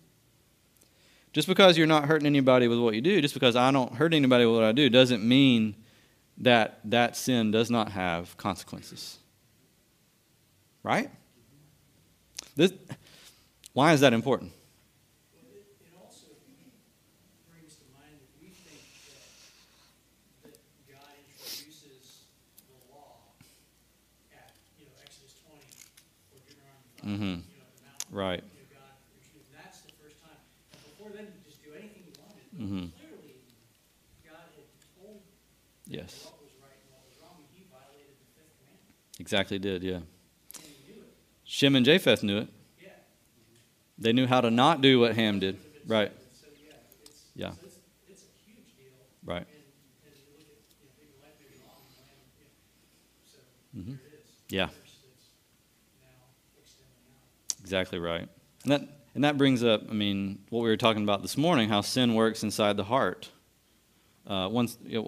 Just 1.32 1.46
because 1.46 1.76
you're 1.76 1.86
not 1.86 2.06
hurting 2.06 2.26
anybody 2.26 2.68
with 2.68 2.78
what 2.78 2.94
you 2.94 3.00
do, 3.00 3.20
just 3.20 3.34
because 3.34 3.54
I 3.54 3.70
don't 3.70 3.94
hurt 3.94 4.14
anybody 4.14 4.46
with 4.46 4.56
what 4.56 4.64
I 4.64 4.72
do, 4.72 4.88
doesn't 4.88 5.26
mean 5.26 5.76
that 6.38 6.80
that 6.84 7.16
sin 7.16 7.50
does 7.50 7.70
not 7.70 7.92
have 7.92 8.36
consequences. 8.36 9.18
Right? 10.82 11.10
This, 12.56 12.72
why 13.72 13.92
is 13.92 14.00
that 14.00 14.12
important? 14.12 14.52
Well, 28.10 28.30
it, 28.30 28.44
fifth 32.58 32.68
commandment, 38.58 39.20
Exactly 39.20 39.58
did, 39.58 39.82
yeah. 39.82 39.94
and 39.96 40.04
knew 40.86 41.02
it, 41.02 41.14
Shem 41.44 41.76
and 41.76 41.84
Japheth 41.86 42.22
knew 42.22 42.38
it. 42.38 42.48
yeah. 42.80 42.88
They 43.98 44.12
knew 44.12 44.26
how 44.26 44.40
to 44.40 44.50
not 44.50 44.80
do 44.80 45.00
what 45.00 45.14
Ham 45.14 45.38
did. 45.40 45.58
Right. 45.86 46.12
So, 46.32 46.46
yeah, 46.62 46.72
it's, 47.04 47.22
Yeah. 47.34 47.50
so 47.52 47.56
it's, 47.64 47.76
it's 48.08 48.22
a 48.22 48.50
huge 48.50 48.76
deal. 48.76 48.92
Right. 49.24 49.46
And 49.46 50.12
as 50.12 50.18
you 50.18 50.24
look 50.38 50.46
at, 50.46 50.58
you 50.78 50.86
know, 50.86 50.92
maybe 50.98 51.12
life 51.22 51.34
may 51.40 51.46
be 51.56 51.62
long, 51.66 51.82
and 51.88 51.96
land, 52.04 52.20
you 52.38 52.44
know, 52.44 53.32
so 53.32 53.38
Mhm. 53.78 53.98
there 53.98 54.08
it 54.12 54.24
is. 54.24 54.30
Yeah. 54.50 54.66
Curse 54.66 54.74
that's 55.02 55.26
now 56.02 56.28
extending 56.60 57.14
out. 57.16 57.60
Exactly 57.60 57.98
right. 57.98 58.28
And 58.64 58.72
that, 58.72 58.82
and 59.18 59.24
that 59.24 59.36
brings 59.36 59.64
up, 59.64 59.82
I 59.90 59.94
mean, 59.94 60.44
what 60.48 60.60
we 60.60 60.68
were 60.68 60.76
talking 60.76 61.02
about 61.02 61.22
this 61.22 61.36
morning, 61.36 61.68
how 61.68 61.80
sin 61.80 62.14
works 62.14 62.44
inside 62.44 62.76
the 62.76 62.84
heart. 62.84 63.28
Uh, 64.24 64.48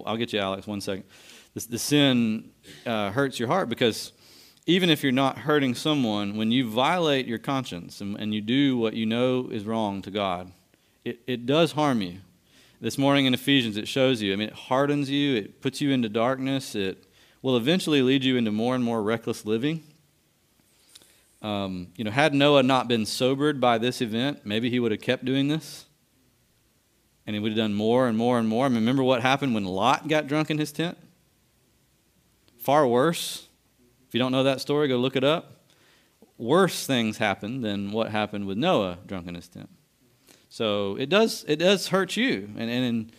I'll 0.04 0.16
get 0.16 0.32
you, 0.32 0.40
Alex, 0.40 0.66
one 0.66 0.80
second. 0.80 1.04
The, 1.54 1.68
the 1.68 1.78
sin 1.78 2.50
uh, 2.84 3.12
hurts 3.12 3.38
your 3.38 3.46
heart 3.46 3.68
because 3.68 4.10
even 4.66 4.90
if 4.90 5.04
you're 5.04 5.12
not 5.12 5.38
hurting 5.38 5.76
someone, 5.76 6.36
when 6.36 6.50
you 6.50 6.68
violate 6.68 7.28
your 7.28 7.38
conscience 7.38 8.00
and, 8.00 8.16
and 8.18 8.34
you 8.34 8.40
do 8.40 8.76
what 8.76 8.94
you 8.94 9.06
know 9.06 9.48
is 9.48 9.64
wrong 9.64 10.02
to 10.02 10.10
God, 10.10 10.50
it, 11.04 11.20
it 11.28 11.46
does 11.46 11.70
harm 11.70 12.02
you. 12.02 12.18
This 12.80 12.98
morning 12.98 13.26
in 13.26 13.34
Ephesians, 13.34 13.76
it 13.76 13.86
shows 13.86 14.20
you. 14.20 14.32
I 14.32 14.36
mean, 14.36 14.48
it 14.48 14.54
hardens 14.54 15.08
you, 15.08 15.36
it 15.36 15.60
puts 15.60 15.80
you 15.80 15.92
into 15.92 16.08
darkness, 16.08 16.74
it 16.74 17.04
will 17.42 17.56
eventually 17.56 18.02
lead 18.02 18.24
you 18.24 18.36
into 18.36 18.50
more 18.50 18.74
and 18.74 18.82
more 18.82 19.04
reckless 19.04 19.46
living. 19.46 19.84
Um, 21.42 21.88
you 21.96 22.04
know, 22.04 22.10
had 22.10 22.34
Noah 22.34 22.62
not 22.62 22.86
been 22.88 23.06
sobered 23.06 23.60
by 23.60 23.78
this 23.78 24.00
event, 24.00 24.44
maybe 24.44 24.68
he 24.68 24.78
would 24.78 24.92
have 24.92 25.00
kept 25.00 25.24
doing 25.24 25.48
this. 25.48 25.86
And 27.26 27.34
he 27.34 27.40
would 27.40 27.52
have 27.52 27.56
done 27.56 27.74
more 27.74 28.08
and 28.08 28.18
more 28.18 28.38
and 28.38 28.48
more. 28.48 28.66
I 28.66 28.68
mean, 28.68 28.78
remember 28.78 29.02
what 29.02 29.22
happened 29.22 29.54
when 29.54 29.64
Lot 29.64 30.08
got 30.08 30.26
drunk 30.26 30.50
in 30.50 30.58
his 30.58 30.72
tent? 30.72 30.98
Far 32.58 32.86
worse. 32.86 33.46
If 34.08 34.14
you 34.14 34.18
don't 34.18 34.32
know 34.32 34.42
that 34.42 34.60
story, 34.60 34.88
go 34.88 34.96
look 34.96 35.16
it 35.16 35.24
up. 35.24 35.56
Worse 36.36 36.86
things 36.86 37.18
happened 37.18 37.64
than 37.64 37.92
what 37.92 38.10
happened 38.10 38.46
with 38.46 38.58
Noah 38.58 38.98
drunk 39.06 39.28
in 39.28 39.34
his 39.34 39.48
tent. 39.48 39.68
So 40.48 40.96
it 40.96 41.08
does 41.08 41.44
it 41.46 41.56
does 41.56 41.88
hurt 41.88 42.16
you. 42.16 42.50
And, 42.56 42.70
and 42.70 43.12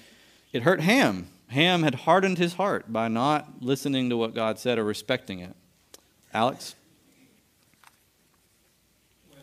it 0.52 0.64
hurt 0.64 0.82
Ham. 0.82 1.28
Ham 1.48 1.84
had 1.84 1.96
hardened 1.96 2.38
his 2.38 2.54
heart 2.54 2.92
by 2.92 3.08
not 3.08 3.62
listening 3.62 4.10
to 4.10 4.18
what 4.18 4.34
God 4.36 4.60
said 4.60 4.78
or 4.78 4.84
respecting 4.84 5.40
it. 5.40 5.56
Alex? 6.34 6.76
When 9.30 9.40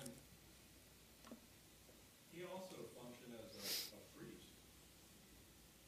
he 2.33 2.45
also 2.45 2.77
functioned 2.97 3.35
as 3.35 3.57
a, 3.57 3.97
a 3.97 4.01
priest, 4.19 4.35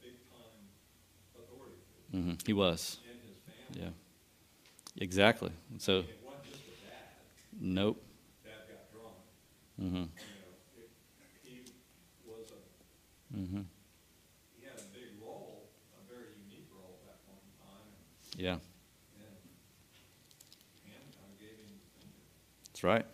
big-time 0.00 0.64
authority 1.34 1.80
Mm-hmm. 2.14 2.32
He 2.46 2.52
was. 2.52 2.98
in 3.08 3.16
his 3.24 3.38
family. 3.40 3.88
Yeah. 3.88 5.02
Exactly. 5.02 5.50
So, 5.78 6.00
It 6.00 6.20
wasn't 6.20 6.44
just 6.52 6.60
a 6.68 6.84
dad, 6.84 7.08
nope. 7.58 8.02
dad 8.44 8.68
got 8.68 8.92
drunk, 8.92 9.16
Mm-hmm. 9.80 9.96
you 9.96 10.04
know, 10.04 10.52
he 11.42 11.56
was 12.28 12.52
a 12.52 12.60
Mm-hmm. 13.32 13.64
he 14.52 14.60
had 14.68 14.76
a 14.76 14.88
big 14.92 15.16
role, 15.24 15.72
a 15.96 16.04
very 16.04 16.36
unique 16.44 16.68
role 16.68 17.00
at 17.00 17.04
that 17.08 17.18
point 17.24 17.40
in 17.40 17.52
time, 17.64 17.88
and, 17.88 17.96
Yeah. 17.96 17.96
and 17.96 17.96
Ham 17.96 17.96
kind 17.96 17.96
of 17.96 17.96
gave 17.96 17.96
him 17.96 18.20
the 18.20 18.21
finger. 18.36 18.58
That's 22.66 22.84
right. 22.84 23.04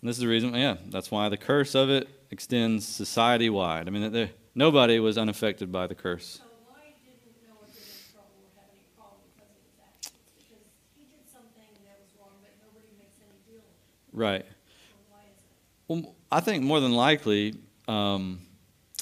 And 0.00 0.08
this 0.08 0.16
is 0.16 0.22
the 0.22 0.28
reason, 0.28 0.54
yeah, 0.54 0.76
that's 0.88 1.10
why 1.10 1.28
the 1.28 1.36
curse 1.36 1.74
of 1.74 1.90
it 1.90 2.08
extends 2.30 2.86
society 2.86 3.50
wide. 3.50 3.88
I 3.88 3.90
mean, 3.90 4.12
there, 4.12 4.30
nobody 4.54 5.00
was 5.00 5.18
unaffected 5.18 5.72
by 5.72 5.86
the 5.86 5.94
curse. 5.94 6.38
So 6.38 6.44
why 6.68 6.94
didn't 7.04 7.34
Noah 7.46 7.66
get 7.66 7.82
in 7.82 8.12
trouble 8.12 8.38
or 8.44 8.50
have 8.56 8.70
any 8.72 8.84
problem 8.96 9.20
because 9.34 9.50
of 9.50 9.62
his 9.64 9.74
actions? 9.82 10.14
Because 10.38 10.62
he 10.94 11.02
did 11.04 11.26
something 11.32 11.68
that 11.84 11.98
was 12.00 12.10
wrong, 12.18 12.38
but 12.40 12.52
nobody 12.62 12.92
makes 12.96 13.18
any 13.18 13.38
deal 13.44 13.58
with 13.58 13.74
it. 13.74 14.16
Right. 14.16 14.46
So 14.46 14.96
why 15.10 15.26
is 15.26 15.42
that? 15.42 16.06
Well, 16.06 16.14
I 16.30 16.40
think 16.40 16.62
more 16.62 16.80
than 16.80 16.92
likely, 16.92 17.54
um, 17.88 18.40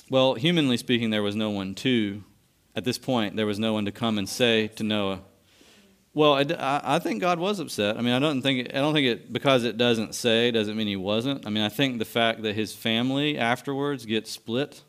well, 0.08 0.34
humanly 0.34 0.78
speaking, 0.78 1.10
there 1.10 1.22
was 1.22 1.36
no 1.36 1.50
one 1.50 1.74
to, 1.76 2.24
at 2.76 2.84
this 2.84 2.98
point, 2.98 3.34
there 3.36 3.46
was 3.46 3.58
no 3.58 3.72
one 3.72 3.86
to 3.86 3.92
come 3.92 4.18
and 4.18 4.28
say 4.28 4.68
to 4.68 4.84
Noah, 4.84 5.20
well, 6.12 6.34
I, 6.34 6.80
I- 6.96 6.98
think 6.98 7.20
God 7.20 7.38
was 7.38 7.58
upset. 7.58 7.98
I 7.98 8.00
mean, 8.00 8.14
I 8.14 8.18
don't 8.18 8.40
think 8.40 8.70
I 8.70 8.78
don't 8.78 8.94
think 8.94 9.06
it 9.06 9.32
because 9.32 9.64
it 9.64 9.76
doesn't 9.76 10.14
say 10.14 10.50
doesn't 10.50 10.74
mean 10.76 10.86
he 10.86 10.96
wasn't. 10.96 11.46
I 11.46 11.50
mean, 11.50 11.62
I 11.62 11.68
think 11.68 11.98
the 11.98 12.06
fact 12.06 12.42
that 12.42 12.54
his 12.54 12.72
family 12.74 13.36
afterwards 13.36 14.06
gets 14.06 14.30
split 14.30 14.82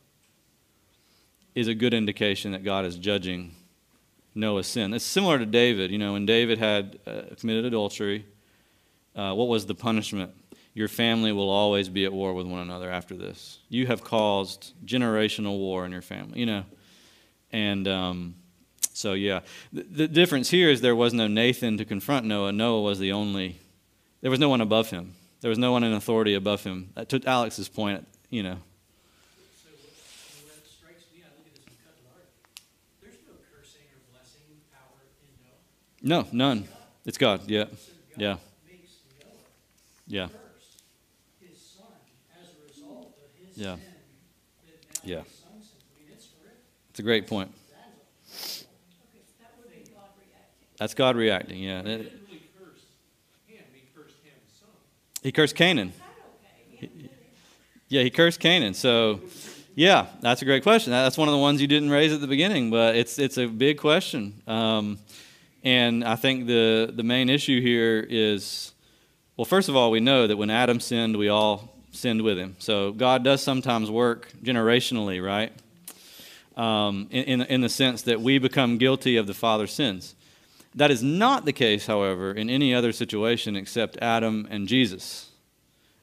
is 1.53 1.67
a 1.67 1.73
good 1.73 1.93
indication 1.93 2.53
that 2.53 2.63
God 2.63 2.85
is 2.85 2.95
judging 2.95 3.55
Noah's 4.35 4.67
sin. 4.67 4.93
It's 4.93 5.03
similar 5.03 5.37
to 5.39 5.45
David. 5.45 5.91
You 5.91 5.97
know, 5.97 6.13
when 6.13 6.25
David 6.25 6.59
had 6.59 6.99
uh, 7.05 7.23
committed 7.37 7.65
adultery, 7.65 8.25
uh, 9.15 9.33
what 9.33 9.49
was 9.49 9.65
the 9.65 9.75
punishment? 9.75 10.31
Your 10.73 10.87
family 10.87 11.33
will 11.33 11.49
always 11.49 11.89
be 11.89 12.05
at 12.05 12.13
war 12.13 12.33
with 12.33 12.47
one 12.47 12.61
another 12.61 12.89
after 12.89 13.17
this. 13.17 13.59
You 13.67 13.87
have 13.87 14.01
caused 14.03 14.73
generational 14.85 15.57
war 15.57 15.85
in 15.85 15.91
your 15.91 16.03
family. 16.03 16.39
You 16.39 16.45
know, 16.45 16.63
and 17.51 17.87
um, 17.87 18.35
so, 18.93 19.13
yeah, 19.13 19.41
the, 19.71 19.83
the 19.83 20.07
difference 20.07 20.49
here 20.49 20.69
is 20.69 20.81
there 20.81 20.95
was 20.95 21.13
no 21.13 21.27
Nathan 21.27 21.77
to 21.77 21.85
confront 21.85 22.25
Noah. 22.25 22.51
Noah 22.51 22.81
was 22.81 22.99
the 22.99 23.11
only, 23.11 23.59
there 24.21 24.31
was 24.31 24.39
no 24.39 24.49
one 24.49 24.61
above 24.61 24.89
him. 24.89 25.13
There 25.41 25.49
was 25.49 25.57
no 25.57 25.71
one 25.71 25.83
in 25.83 25.93
authority 25.93 26.33
above 26.33 26.63
him. 26.63 26.89
Uh, 26.95 27.01
that 27.01 27.09
took 27.09 27.25
Alex's 27.25 27.69
point, 27.69 28.07
you 28.29 28.43
know, 28.43 28.57
No, 36.07 36.25
none. 36.31 36.67
It's 37.05 37.17
God. 37.17 37.41
Yeah. 37.49 37.65
Yeah. 38.15 38.37
Yeah. 40.07 40.27
Yeah. 43.55 43.75
Yeah. 45.03 45.21
It's 46.97 46.99
a 47.01 47.03
great 47.03 47.27
point. 47.27 47.51
That's 50.79 50.95
God 50.95 51.15
reacting. 51.15 51.61
Yeah. 51.61 51.99
He 55.21 55.31
cursed 55.31 55.55
Canaan. 55.55 55.93
Yeah, 57.87 58.01
he 58.01 58.09
cursed 58.09 58.39
Canaan. 58.39 58.73
So, 58.73 59.21
yeah, 59.75 60.07
that's 60.21 60.41
a 60.41 60.45
great 60.45 60.63
question. 60.63 60.89
That's 60.89 61.19
one 61.19 61.27
of 61.27 61.33
the 61.33 61.37
ones 61.37 61.61
you 61.61 61.67
didn't 61.67 61.91
raise 61.91 62.11
at 62.11 62.19
the 62.19 62.25
beginning, 62.25 62.71
but 62.71 62.95
it's 62.95 63.19
it's 63.19 63.37
a 63.37 63.45
big 63.45 63.77
question. 63.77 64.41
Um, 64.47 64.97
and 65.63 66.03
I 66.03 66.15
think 66.15 66.47
the 66.47 66.91
the 66.91 67.03
main 67.03 67.29
issue 67.29 67.61
here 67.61 68.03
is, 68.09 68.73
well, 69.35 69.45
first 69.45 69.69
of 69.69 69.75
all, 69.75 69.91
we 69.91 69.99
know 69.99 70.25
that 70.25 70.35
when 70.35 70.49
Adam 70.49 70.79
sinned, 70.79 71.15
we 71.15 71.29
all 71.29 71.75
sinned 71.91 72.23
with 72.23 72.39
him. 72.39 72.55
So 72.57 72.91
God 72.91 73.23
does 73.23 73.43
sometimes 73.43 73.91
work 73.91 74.33
generationally, 74.41 75.23
right? 75.23 75.53
Um, 76.57 77.07
in, 77.11 77.23
in 77.23 77.41
in 77.43 77.61
the 77.61 77.69
sense 77.69 78.01
that 78.01 78.19
we 78.19 78.39
become 78.39 78.77
guilty 78.77 79.15
of 79.15 79.27
the 79.27 79.33
father's 79.33 79.71
sins. 79.71 80.15
That 80.73 80.91
is 80.91 81.01
not 81.01 81.45
the 81.45 81.53
case, 81.53 81.87
however, 81.87 82.31
in 82.31 82.49
any 82.49 82.73
other 82.73 82.91
situation 82.91 83.55
except 83.55 83.97
Adam 84.01 84.47
and 84.49 84.67
Jesus. 84.67 85.29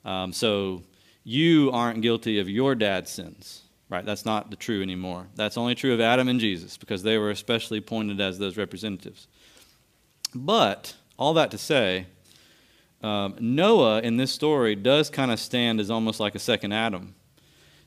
Um, 0.05 0.33
so 0.33 0.83
you 1.25 1.71
aren't 1.73 2.03
guilty 2.03 2.39
of 2.39 2.49
your 2.49 2.75
dad's 2.75 3.11
sins, 3.11 3.63
right? 3.89 4.05
That's 4.05 4.25
not 4.25 4.51
the 4.51 4.57
true 4.57 4.83
anymore. 4.83 5.27
That's 5.35 5.57
only 5.57 5.75
true 5.75 5.95
of 5.95 6.01
Adam 6.01 6.29
and 6.29 6.41
Jesus 6.41 6.77
because 6.77 7.03
they 7.03 7.19
were 7.19 7.31
especially 7.31 7.81
pointed 7.81 8.21
as 8.21 8.39
those 8.39 8.57
representatives. 8.57 9.27
But 10.35 10.95
all 11.17 11.35
that 11.35 11.51
to 11.53 11.59
say, 11.59 12.07
um, 13.03 13.37
Noah 13.39 14.01
in 14.01 14.17
this 14.17 14.33
story 14.33 14.75
does 14.75 15.11
kind 15.11 15.31
of 15.31 15.39
stand 15.39 15.81
as 15.81 15.91
almost 15.91 16.21
like 16.21 16.35
a 16.35 16.39
second 16.41 16.73
Adam, 16.73 17.15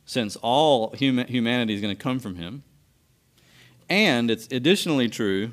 since 0.08 0.36
all 0.38 0.94
huma- 0.94 1.30
humanity 1.30 1.76
is 1.76 1.82
going 1.82 1.96
to 1.96 2.02
come 2.02 2.18
from 2.18 2.36
him. 2.36 2.64
And 3.88 4.32
it's 4.32 4.48
additionally 4.50 5.08
true 5.08 5.52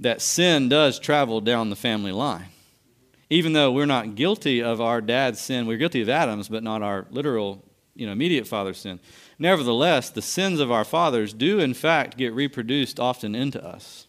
that 0.00 0.22
sin 0.22 0.70
does 0.70 0.98
travel 0.98 1.42
down 1.42 1.68
the 1.68 1.76
family 1.76 2.12
line 2.12 2.46
even 3.28 3.52
though 3.52 3.72
we're 3.72 3.86
not 3.86 4.14
guilty 4.14 4.62
of 4.62 4.80
our 4.80 5.00
dad's 5.00 5.40
sin, 5.40 5.66
we're 5.66 5.76
guilty 5.76 6.00
of 6.00 6.08
Adam's, 6.08 6.48
but 6.48 6.62
not 6.62 6.82
our 6.82 7.06
literal, 7.10 7.64
you 7.94 8.06
know, 8.06 8.12
immediate 8.12 8.46
father's 8.46 8.78
sin. 8.78 9.00
Nevertheless, 9.38 10.10
the 10.10 10.22
sins 10.22 10.60
of 10.60 10.70
our 10.70 10.84
fathers 10.84 11.32
do, 11.32 11.58
in 11.58 11.74
fact, 11.74 12.16
get 12.16 12.32
reproduced 12.32 13.00
often 13.00 13.34
into 13.34 13.62
us, 13.64 14.06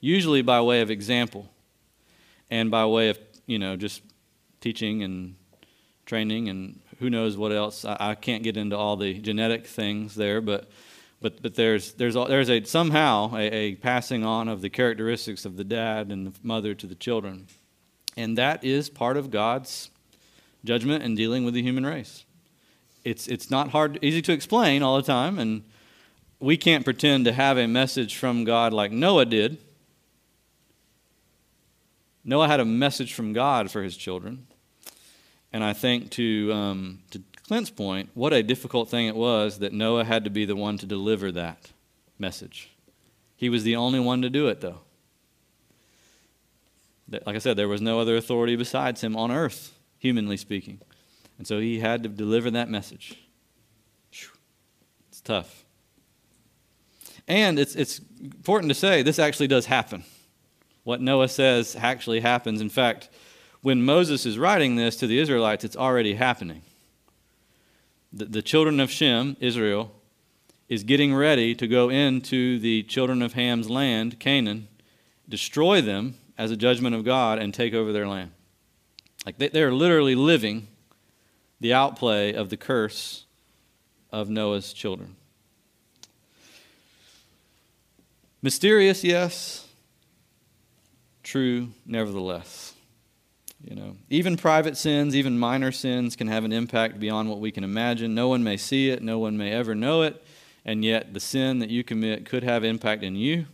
usually 0.00 0.42
by 0.42 0.60
way 0.60 0.80
of 0.80 0.90
example 0.90 1.50
and 2.48 2.70
by 2.70 2.86
way 2.86 3.08
of, 3.08 3.18
you 3.46 3.58
know, 3.58 3.76
just 3.76 4.02
teaching 4.60 5.02
and 5.02 5.34
training 6.06 6.48
and 6.48 6.80
who 6.98 7.10
knows 7.10 7.36
what 7.36 7.52
else. 7.52 7.84
I, 7.84 7.96
I 7.98 8.14
can't 8.14 8.42
get 8.42 8.56
into 8.56 8.76
all 8.76 8.96
the 8.96 9.14
genetic 9.14 9.66
things 9.66 10.14
there, 10.14 10.40
but. 10.40 10.70
But, 11.18 11.40
but 11.40 11.54
there's, 11.54 11.94
there's, 11.94 12.12
there's 12.12 12.50
a, 12.50 12.62
somehow 12.64 13.34
a, 13.34 13.50
a 13.50 13.74
passing 13.76 14.22
on 14.22 14.48
of 14.48 14.60
the 14.60 14.68
characteristics 14.68 15.46
of 15.46 15.56
the 15.56 15.64
dad 15.64 16.12
and 16.12 16.26
the 16.26 16.32
mother 16.42 16.74
to 16.74 16.86
the 16.86 16.94
children. 16.94 17.46
And 18.18 18.36
that 18.36 18.62
is 18.62 18.90
part 18.90 19.16
of 19.16 19.30
God's 19.30 19.90
judgment 20.62 21.02
and 21.02 21.16
dealing 21.16 21.46
with 21.46 21.54
the 21.54 21.62
human 21.62 21.86
race. 21.86 22.26
It's, 23.02 23.28
it's 23.28 23.50
not 23.50 23.70
hard, 23.70 23.98
easy 24.02 24.20
to 24.20 24.32
explain 24.32 24.82
all 24.82 24.96
the 24.96 25.02
time, 25.02 25.38
and 25.38 25.64
we 26.38 26.58
can't 26.58 26.84
pretend 26.84 27.24
to 27.24 27.32
have 27.32 27.56
a 27.56 27.66
message 27.66 28.16
from 28.16 28.44
God 28.44 28.74
like 28.74 28.92
Noah 28.92 29.24
did. 29.24 29.56
Noah 32.24 32.46
had 32.46 32.60
a 32.60 32.64
message 32.66 33.14
from 33.14 33.32
God 33.32 33.70
for 33.70 33.82
his 33.82 33.96
children. 33.96 34.46
And 35.56 35.64
I 35.64 35.72
think 35.72 36.10
to, 36.10 36.52
um, 36.52 36.98
to 37.12 37.22
Clint's 37.48 37.70
point, 37.70 38.10
what 38.12 38.34
a 38.34 38.42
difficult 38.42 38.90
thing 38.90 39.06
it 39.06 39.16
was 39.16 39.60
that 39.60 39.72
Noah 39.72 40.04
had 40.04 40.24
to 40.24 40.30
be 40.30 40.44
the 40.44 40.54
one 40.54 40.76
to 40.76 40.84
deliver 40.84 41.32
that 41.32 41.70
message. 42.18 42.68
He 43.36 43.48
was 43.48 43.64
the 43.64 43.74
only 43.74 43.98
one 43.98 44.20
to 44.20 44.28
do 44.28 44.48
it, 44.48 44.60
though. 44.60 44.80
Like 47.10 47.36
I 47.36 47.38
said, 47.38 47.56
there 47.56 47.68
was 47.68 47.80
no 47.80 47.98
other 47.98 48.18
authority 48.18 48.54
besides 48.54 49.00
him 49.00 49.16
on 49.16 49.30
earth, 49.30 49.72
humanly 49.98 50.36
speaking. 50.36 50.78
And 51.38 51.46
so 51.46 51.58
he 51.58 51.80
had 51.80 52.02
to 52.02 52.10
deliver 52.10 52.50
that 52.50 52.68
message. 52.68 53.18
It's 54.12 55.22
tough. 55.24 55.64
And 57.26 57.58
it's, 57.58 57.74
it's 57.74 58.02
important 58.20 58.68
to 58.68 58.74
say 58.74 59.00
this 59.00 59.18
actually 59.18 59.48
does 59.48 59.64
happen. 59.64 60.04
What 60.84 61.00
Noah 61.00 61.28
says 61.28 61.74
actually 61.80 62.20
happens. 62.20 62.60
In 62.60 62.68
fact, 62.68 63.08
when 63.66 63.82
Moses 63.82 64.24
is 64.24 64.38
writing 64.38 64.76
this 64.76 64.94
to 64.94 65.08
the 65.08 65.18
Israelites, 65.18 65.64
it's 65.64 65.74
already 65.74 66.14
happening. 66.14 66.62
The, 68.12 68.26
the 68.26 68.40
children 68.40 68.78
of 68.78 68.92
Shem, 68.92 69.36
Israel, 69.40 69.92
is 70.68 70.84
getting 70.84 71.12
ready 71.12 71.52
to 71.56 71.66
go 71.66 71.88
into 71.88 72.60
the 72.60 72.84
children 72.84 73.22
of 73.22 73.32
Ham's 73.32 73.68
land, 73.68 74.20
Canaan, 74.20 74.68
destroy 75.28 75.80
them 75.80 76.14
as 76.38 76.52
a 76.52 76.56
judgment 76.56 76.94
of 76.94 77.04
God, 77.04 77.40
and 77.40 77.52
take 77.52 77.74
over 77.74 77.92
their 77.92 78.06
land. 78.06 78.30
Like 79.26 79.38
they, 79.38 79.48
they're 79.48 79.72
literally 79.72 80.14
living 80.14 80.68
the 81.58 81.74
outplay 81.74 82.34
of 82.34 82.50
the 82.50 82.56
curse 82.56 83.24
of 84.12 84.30
Noah's 84.30 84.72
children. 84.72 85.16
Mysterious, 88.42 89.02
yes. 89.02 89.66
True, 91.24 91.70
nevertheless. 91.84 92.65
You 93.62 93.74
know, 93.74 93.96
even 94.10 94.36
private 94.36 94.76
sins, 94.76 95.16
even 95.16 95.38
minor 95.38 95.72
sins 95.72 96.14
can 96.14 96.28
have 96.28 96.44
an 96.44 96.52
impact 96.52 97.00
beyond 97.00 97.30
what 97.30 97.40
we 97.40 97.50
can 97.50 97.64
imagine. 97.64 98.14
No 98.14 98.28
one 98.28 98.44
may 98.44 98.56
see 98.56 98.90
it, 98.90 99.02
no 99.02 99.18
one 99.18 99.36
may 99.36 99.50
ever 99.50 99.74
know 99.74 100.02
it, 100.02 100.24
and 100.64 100.84
yet 100.84 101.14
the 101.14 101.20
sin 101.20 101.58
that 101.60 101.70
you 101.70 101.82
commit 101.82 102.26
could 102.26 102.44
have 102.44 102.64
impact 102.64 103.02
in 103.02 103.16
you, 103.16 103.46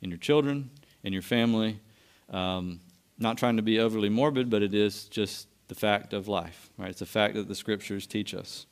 in 0.00 0.10
your 0.10 0.18
children, 0.18 0.70
in 1.04 1.12
your 1.12 1.22
family. 1.22 1.78
Um, 2.30 2.80
not 3.18 3.36
trying 3.36 3.56
to 3.56 3.62
be 3.62 3.78
overly 3.78 4.08
morbid, 4.08 4.50
but 4.50 4.62
it 4.62 4.74
is 4.74 5.04
just 5.04 5.46
the 5.68 5.74
fact 5.74 6.12
of 6.12 6.28
life, 6.28 6.70
right? 6.78 6.90
It's 6.90 7.02
a 7.02 7.06
fact 7.06 7.34
that 7.34 7.46
the 7.46 7.54
scriptures 7.54 8.06
teach 8.06 8.34
us. 8.34 8.66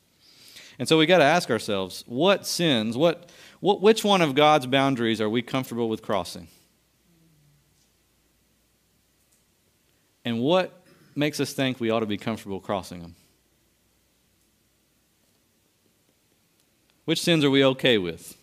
And 0.79 0.89
so 0.89 0.97
we 0.97 1.07
got 1.07 1.19
to 1.19 1.25
ask 1.25 1.51
ourselves, 1.51 2.05
what 2.07 2.47
sins, 2.47 2.97
what, 2.97 3.31
what, 3.61 3.83
which 3.83 4.03
one 4.03 4.23
of 4.23 4.35
God's 4.35 4.67
boundaries 4.67 5.21
are 5.21 5.29
we 5.29 5.43
comfortable 5.43 5.89
with 5.89 6.01
crossing? 6.01 6.49
And 10.31 10.39
what 10.39 10.85
makes 11.17 11.41
us 11.41 11.53
think 11.53 11.81
we 11.81 11.91
ought 11.91 12.01
to 12.01 12.07
be 12.07 12.17
comfortable 12.17 12.61
crossing 12.61 13.01
them? 13.01 13.17
Which 17.05 17.21
sins 17.21 17.45
are 17.45 17.51
we 17.51 17.65
okay 17.65 17.99
with? 17.99 18.37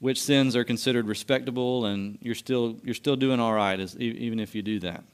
Which 0.00 0.20
sins 0.20 0.56
are 0.56 0.64
considered 0.64 1.06
respectable 1.06 1.86
and 1.86 2.18
you're 2.20 2.34
still, 2.34 2.78
you're 2.82 2.94
still 2.94 3.14
doing 3.14 3.38
all 3.38 3.52
right 3.52 3.78
as, 3.78 3.96
even 3.96 4.40
if 4.40 4.56
you 4.56 4.62
do 4.62 4.80
that? 4.80 5.04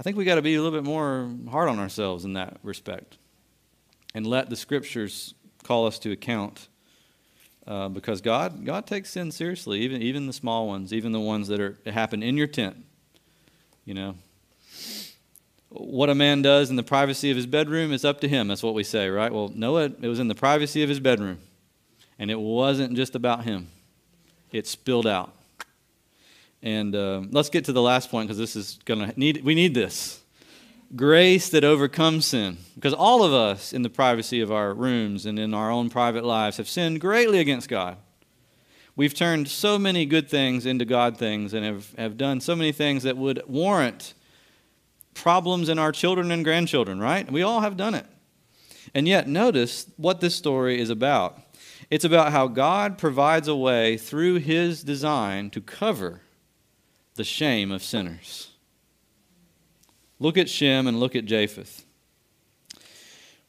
I 0.00 0.02
think 0.02 0.16
we 0.16 0.24
got 0.24 0.36
to 0.36 0.42
be 0.42 0.54
a 0.54 0.62
little 0.62 0.78
bit 0.78 0.88
more 0.88 1.30
hard 1.50 1.68
on 1.68 1.78
ourselves 1.78 2.24
in 2.24 2.32
that 2.32 2.56
respect 2.62 3.18
and 4.14 4.26
let 4.26 4.48
the 4.48 4.56
scriptures 4.56 5.34
call 5.64 5.86
us 5.86 5.98
to 5.98 6.12
account 6.12 6.68
uh, 7.66 7.90
because 7.90 8.22
God, 8.22 8.64
God 8.64 8.86
takes 8.86 9.10
sin 9.10 9.30
seriously, 9.30 9.80
even, 9.80 10.00
even 10.00 10.26
the 10.26 10.32
small 10.32 10.66
ones, 10.66 10.94
even 10.94 11.12
the 11.12 11.20
ones 11.20 11.48
that, 11.48 11.60
are, 11.60 11.76
happen 11.84 12.22
in 12.22 12.38
your 12.38 12.46
tent. 12.46 12.85
You 13.86 13.94
know, 13.94 14.14
what 15.68 16.10
a 16.10 16.14
man 16.14 16.42
does 16.42 16.70
in 16.70 16.76
the 16.76 16.82
privacy 16.82 17.30
of 17.30 17.36
his 17.36 17.46
bedroom 17.46 17.92
is 17.92 18.04
up 18.04 18.20
to 18.20 18.28
him. 18.28 18.48
That's 18.48 18.62
what 18.62 18.74
we 18.74 18.82
say, 18.82 19.08
right? 19.08 19.32
Well, 19.32 19.50
Noah, 19.54 19.92
it 20.02 20.08
was 20.08 20.18
in 20.18 20.28
the 20.28 20.34
privacy 20.34 20.82
of 20.82 20.88
his 20.88 21.00
bedroom, 21.00 21.38
and 22.18 22.30
it 22.30 22.38
wasn't 22.38 22.94
just 22.94 23.14
about 23.14 23.44
him, 23.44 23.68
it 24.52 24.66
spilled 24.66 25.06
out. 25.06 25.32
And 26.62 26.96
um, 26.96 27.28
let's 27.30 27.48
get 27.48 27.64
to 27.66 27.72
the 27.72 27.80
last 27.80 28.10
point 28.10 28.26
because 28.26 28.38
this 28.38 28.56
is 28.56 28.78
going 28.84 29.08
to 29.08 29.18
need, 29.18 29.44
we 29.44 29.54
need 29.54 29.72
this 29.72 30.20
grace 30.94 31.48
that 31.50 31.64
overcomes 31.64 32.26
sin. 32.26 32.58
Because 32.74 32.92
all 32.92 33.22
of 33.22 33.32
us 33.32 33.72
in 33.72 33.82
the 33.82 33.90
privacy 33.90 34.40
of 34.40 34.52
our 34.52 34.74
rooms 34.74 35.26
and 35.26 35.38
in 35.38 35.54
our 35.54 35.70
own 35.70 35.90
private 35.90 36.24
lives 36.24 36.56
have 36.56 36.68
sinned 36.68 37.00
greatly 37.00 37.38
against 37.38 37.68
God. 37.68 37.96
We've 38.96 39.14
turned 39.14 39.48
so 39.48 39.78
many 39.78 40.06
good 40.06 40.28
things 40.28 40.64
into 40.64 40.86
God 40.86 41.18
things 41.18 41.52
and 41.52 41.64
have, 41.64 41.94
have 41.98 42.16
done 42.16 42.40
so 42.40 42.56
many 42.56 42.72
things 42.72 43.02
that 43.02 43.18
would 43.18 43.42
warrant 43.46 44.14
problems 45.12 45.68
in 45.68 45.78
our 45.78 45.92
children 45.92 46.30
and 46.30 46.42
grandchildren, 46.42 46.98
right? 46.98 47.30
We 47.30 47.42
all 47.42 47.60
have 47.60 47.76
done 47.76 47.94
it. 47.94 48.06
And 48.94 49.06
yet, 49.06 49.28
notice 49.28 49.90
what 49.96 50.20
this 50.20 50.34
story 50.34 50.80
is 50.80 50.88
about. 50.88 51.38
It's 51.90 52.04
about 52.04 52.32
how 52.32 52.48
God 52.48 52.96
provides 52.96 53.48
a 53.48 53.56
way 53.56 53.98
through 53.98 54.36
his 54.36 54.82
design 54.82 55.50
to 55.50 55.60
cover 55.60 56.22
the 57.16 57.24
shame 57.24 57.70
of 57.70 57.82
sinners. 57.82 58.52
Look 60.18 60.38
at 60.38 60.48
Shem 60.48 60.86
and 60.86 60.98
look 60.98 61.14
at 61.14 61.26
Japheth. 61.26 61.84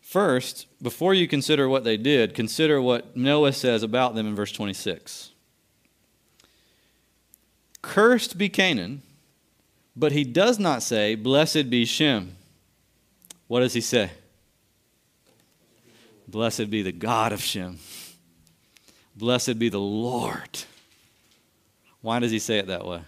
First, 0.01 0.67
before 0.81 1.13
you 1.13 1.27
consider 1.27 1.67
what 1.69 1.83
they 1.83 1.97
did, 1.97 2.33
consider 2.33 2.81
what 2.81 3.15
Noah 3.15 3.53
says 3.53 3.83
about 3.83 4.15
them 4.15 4.27
in 4.27 4.36
verse 4.36 4.51
26. 4.51 5.31
Cursed 7.88 8.38
be 8.38 8.50
Canaan, 8.50 9.02
but 9.95 10.12
he 10.12 10.26
does 10.26 10.60
not 10.60 10.84
say, 10.84 11.15
Blessed 11.15 11.69
be 11.69 11.86
Shem. 11.86 12.36
What 13.47 13.62
does 13.62 13.73
he 13.73 13.80
say? 13.80 14.12
Blessed 16.28 16.69
be 16.69 16.82
the 16.82 16.91
God 16.91 17.32
of 17.32 17.41
Shem. 17.41 17.80
Blessed 19.15 19.58
be 19.58 19.69
the 19.69 19.80
Lord. 19.80 20.60
Why 22.02 22.19
does 22.19 22.30
he 22.30 22.39
say 22.39 22.60
it 22.60 22.67
that 22.67 22.86
way? 22.86 23.02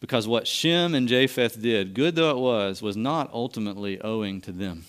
Because 0.00 0.26
what 0.26 0.48
Shem 0.48 0.94
and 0.94 1.06
Japheth 1.06 1.60
did, 1.60 1.92
good 1.92 2.16
though 2.16 2.30
it 2.30 2.38
was, 2.38 2.80
was 2.80 2.96
not 2.96 3.30
ultimately 3.34 4.00
owing 4.00 4.40
to 4.40 4.50
them. 4.50 4.86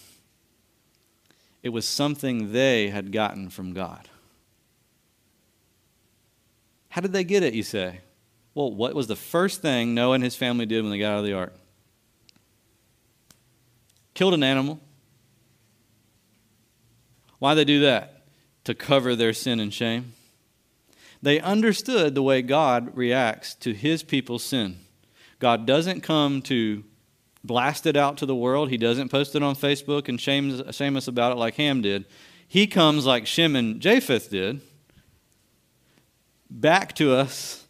It 1.61 1.69
was 1.69 1.85
something 1.85 2.53
they 2.53 2.87
had 2.87 3.11
gotten 3.11 3.49
from 3.49 3.73
God. 3.73 4.07
How 6.87 7.01
did 7.01 7.11
they 7.11 7.25
get 7.25 7.43
it, 7.43 7.53
you 7.53 7.63
say? 7.63 7.99
Well, 8.55 8.71
what 8.71 8.95
was 8.95 9.07
the 9.07 9.15
first 9.15 9.61
thing 9.61 9.93
Noah 9.93 10.13
and 10.13 10.23
his 10.23 10.35
family 10.35 10.65
did 10.65 10.81
when 10.81 10.89
they 10.89 10.97
got 10.97 11.11
out 11.11 11.19
of 11.19 11.25
the 11.25 11.33
ark? 11.33 11.53
Killed 14.13 14.33
an 14.33 14.43
animal. 14.43 14.79
Why 17.37 17.53
they 17.53 17.65
do 17.65 17.81
that? 17.81 18.25
To 18.63 18.73
cover 18.73 19.15
their 19.15 19.33
sin 19.33 19.59
and 19.59 19.73
shame. 19.73 20.13
They 21.21 21.39
understood 21.39 22.15
the 22.15 22.23
way 22.23 22.41
God 22.41 22.95
reacts 22.95 23.55
to 23.55 23.73
his 23.73 24.03
people's 24.03 24.43
sin. 24.43 24.77
God 25.39 25.65
doesn't 25.65 26.01
come 26.01 26.41
to 26.43 26.83
blast 27.43 27.85
it 27.85 27.97
out 27.97 28.17
to 28.17 28.25
the 28.25 28.35
world. 28.35 28.69
He 28.69 28.77
doesn't 28.77 29.09
post 29.09 29.35
it 29.35 29.43
on 29.43 29.55
Facebook 29.55 30.07
and 30.07 30.19
shame, 30.19 30.71
shame 30.71 30.95
us 30.95 31.07
about 31.07 31.33
it 31.33 31.35
like 31.35 31.55
Ham 31.55 31.81
did. 31.81 32.05
He 32.47 32.67
comes 32.67 33.05
like 33.05 33.27
Shem 33.27 33.55
and 33.55 33.81
Japheth 33.81 34.29
did, 34.29 34.61
back 36.49 36.95
to 36.95 37.13
us, 37.13 37.64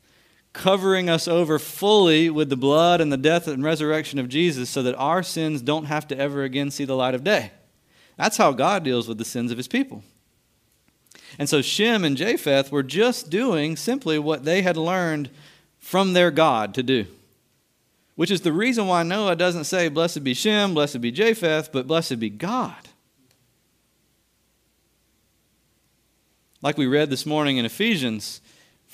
covering 0.55 1.09
us 1.09 1.27
over 1.27 1.59
fully 1.59 2.29
with 2.29 2.49
the 2.49 2.55
blood 2.55 3.01
and 3.01 3.11
the 3.11 3.17
death 3.17 3.47
and 3.47 3.63
resurrection 3.63 4.17
of 4.17 4.29
Jesus 4.29 4.69
so 4.69 4.81
that 4.81 4.95
our 4.95 5.21
sins 5.21 5.61
don't 5.61 5.85
have 5.85 6.07
to 6.07 6.17
ever 6.17 6.43
again 6.43 6.71
see 6.71 6.85
the 6.85 6.95
light 6.95 7.13
of 7.13 7.23
day. 7.23 7.51
That's 8.17 8.37
how 8.37 8.53
God 8.53 8.83
deals 8.83 9.07
with 9.07 9.17
the 9.17 9.25
sins 9.25 9.51
of 9.51 9.57
his 9.57 9.67
people. 9.67 10.01
And 11.37 11.49
so 11.49 11.61
Shem 11.61 12.05
and 12.05 12.15
Japheth 12.15 12.71
were 12.71 12.83
just 12.83 13.29
doing 13.29 13.75
simply 13.75 14.17
what 14.17 14.45
they 14.45 14.61
had 14.61 14.77
learned 14.77 15.29
from 15.77 16.13
their 16.13 16.31
God 16.31 16.73
to 16.75 16.83
do. 16.83 17.05
Which 18.15 18.31
is 18.31 18.41
the 18.41 18.53
reason 18.53 18.87
why 18.87 19.03
Noah 19.03 19.35
doesn't 19.35 19.65
say, 19.65 19.89
Blessed 19.89 20.23
be 20.23 20.33
Shem, 20.33 20.73
blessed 20.73 21.01
be 21.01 21.11
Japheth, 21.11 21.73
but 21.73 21.85
blessed 21.85 22.17
be 22.17 22.29
God. 22.29 22.87
Like 26.61 26.77
we 26.77 26.87
read 26.87 27.09
this 27.09 27.25
morning 27.25 27.57
in 27.57 27.65
Ephesians, 27.65 28.39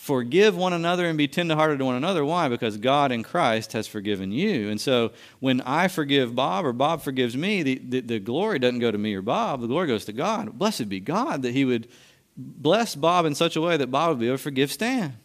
forgive 0.02 0.58
one 0.58 0.74
another 0.74 1.06
and 1.06 1.16
be 1.16 1.28
tenderhearted 1.28 1.78
to 1.78 1.86
one 1.86 1.94
another. 1.94 2.26
Why? 2.26 2.50
Because 2.50 2.78
God 2.78 3.12
in 3.12 3.22
Christ 3.22 3.74
has 3.74 3.86
forgiven 3.86 4.32
you. 4.32 4.68
And 4.70 4.82
so 4.82 5.12
when 5.40 5.62
I 5.62 5.90
forgive 5.90 6.34
Bob 6.34 6.66
or 6.66 6.74
Bob 6.74 7.04
forgives 7.04 7.38
me, 7.38 7.62
the, 7.62 7.82
the, 7.88 8.00
the, 8.02 8.20
glory 8.20 8.58
doesn't 8.58 8.80
go 8.80 8.90
to 8.90 8.98
me 8.98 9.14
or 9.14 9.22
Bob, 9.22 9.62
the 9.62 9.68
glory 9.68 9.86
goes 9.86 10.06
to 10.06 10.12
God. 10.12 10.58
Blessed 10.58 10.90
be 10.90 11.00
God 11.00 11.44
that 11.44 11.54
He 11.54 11.66
would 11.66 11.88
bless 12.36 12.96
Bob 12.96 13.28
in 13.28 13.36
such 13.36 13.56
a 13.56 13.62
way 13.62 13.78
that 13.78 13.92
Bob 13.92 14.10
would 14.10 14.20
be 14.20 14.26
able 14.26 14.38
to 14.38 14.44
forgive 14.44 14.72
Stan. 14.72 15.18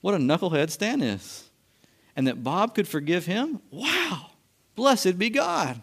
What 0.00 0.14
a 0.14 0.18
knucklehead 0.18 0.70
Stan 0.70 1.00
is 1.00 1.48
and 2.16 2.26
that 2.26 2.42
Bob 2.42 2.74
could 2.74 2.88
forgive 2.88 3.26
him? 3.26 3.60
Wow. 3.70 4.30
Blessed 4.74 5.18
be 5.18 5.30
God. 5.30 5.80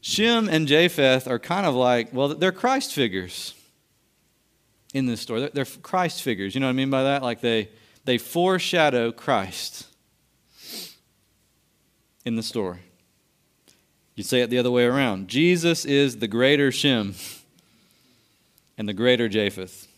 Shem 0.00 0.48
and 0.48 0.68
Japheth 0.68 1.26
are 1.26 1.38
kind 1.38 1.66
of 1.66 1.74
like, 1.74 2.12
well, 2.12 2.28
they're 2.28 2.52
Christ 2.52 2.92
figures 2.92 3.54
in 4.94 5.06
this 5.06 5.20
story. 5.20 5.40
They're, 5.40 5.50
they're 5.50 5.64
Christ 5.82 6.22
figures. 6.22 6.54
You 6.54 6.60
know 6.60 6.66
what 6.66 6.72
I 6.72 6.74
mean 6.74 6.90
by 6.90 7.02
that? 7.04 7.22
Like 7.22 7.40
they, 7.40 7.68
they 8.04 8.18
foreshadow 8.18 9.12
Christ 9.12 9.86
in 12.24 12.36
the 12.36 12.42
story. 12.42 12.78
You 14.14 14.24
say 14.24 14.40
it 14.40 14.50
the 14.50 14.58
other 14.58 14.70
way 14.70 14.84
around. 14.84 15.28
Jesus 15.28 15.84
is 15.84 16.18
the 16.18 16.28
greater 16.28 16.72
Shem 16.72 17.14
and 18.76 18.88
the 18.88 18.92
greater 18.92 19.28
Japheth 19.28 19.88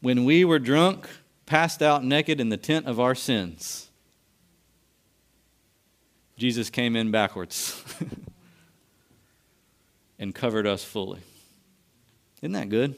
when 0.00 0.24
we 0.24 0.44
were 0.44 0.58
drunk, 0.58 1.08
passed 1.46 1.82
out 1.82 2.04
naked 2.04 2.40
in 2.40 2.48
the 2.48 2.56
tent 2.56 2.86
of 2.86 3.00
our 3.00 3.14
sins. 3.14 3.88
Jesus 6.36 6.70
came 6.70 6.96
in 6.96 7.10
backwards 7.10 7.82
and 10.18 10.34
covered 10.34 10.66
us 10.66 10.82
fully. 10.84 11.20
Isn't 12.42 12.52
that 12.52 12.68
good? 12.68 12.96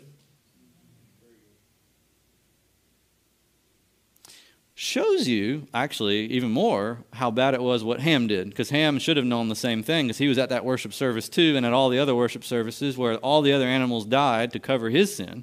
Shows 4.75 5.27
you, 5.27 5.67
actually, 5.75 6.27
even 6.27 6.53
more, 6.53 6.99
how 7.13 7.33
bad 7.33 7.55
it 7.55 7.61
was 7.61 7.83
what 7.83 7.99
Ham 7.99 8.29
did. 8.29 8.49
Because 8.49 8.71
Ham 8.71 9.01
should 9.01 9.17
have 9.17 9.27
known 9.27 9.49
the 9.49 9.57
same 9.57 9.83
thing, 9.83 10.07
because 10.07 10.19
he 10.19 10.29
was 10.29 10.39
at 10.39 10.51
that 10.51 10.65
worship 10.65 10.95
service 10.95 11.29
too, 11.29 11.57
and 11.57 11.67
at 11.67 11.73
all 11.73 11.89
the 11.89 11.99
other 11.99 12.15
worship 12.15 12.45
services 12.45 12.97
where 12.97 13.17
all 13.17 13.43
the 13.43 13.53
other 13.53 13.67
animals 13.67 14.05
died 14.05 14.53
to 14.53 14.61
cover 14.61 14.89
his 14.89 15.17
sin. 15.17 15.43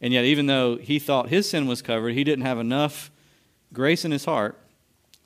And 0.00 0.14
yet, 0.14 0.24
even 0.24 0.46
though 0.46 0.76
he 0.76 0.98
thought 0.98 1.28
his 1.28 1.48
sin 1.48 1.66
was 1.66 1.82
covered, 1.82 2.14
he 2.14 2.24
didn't 2.24 2.46
have 2.46 2.58
enough 2.58 3.10
grace 3.72 4.04
in 4.04 4.10
his 4.12 4.24
heart 4.24 4.58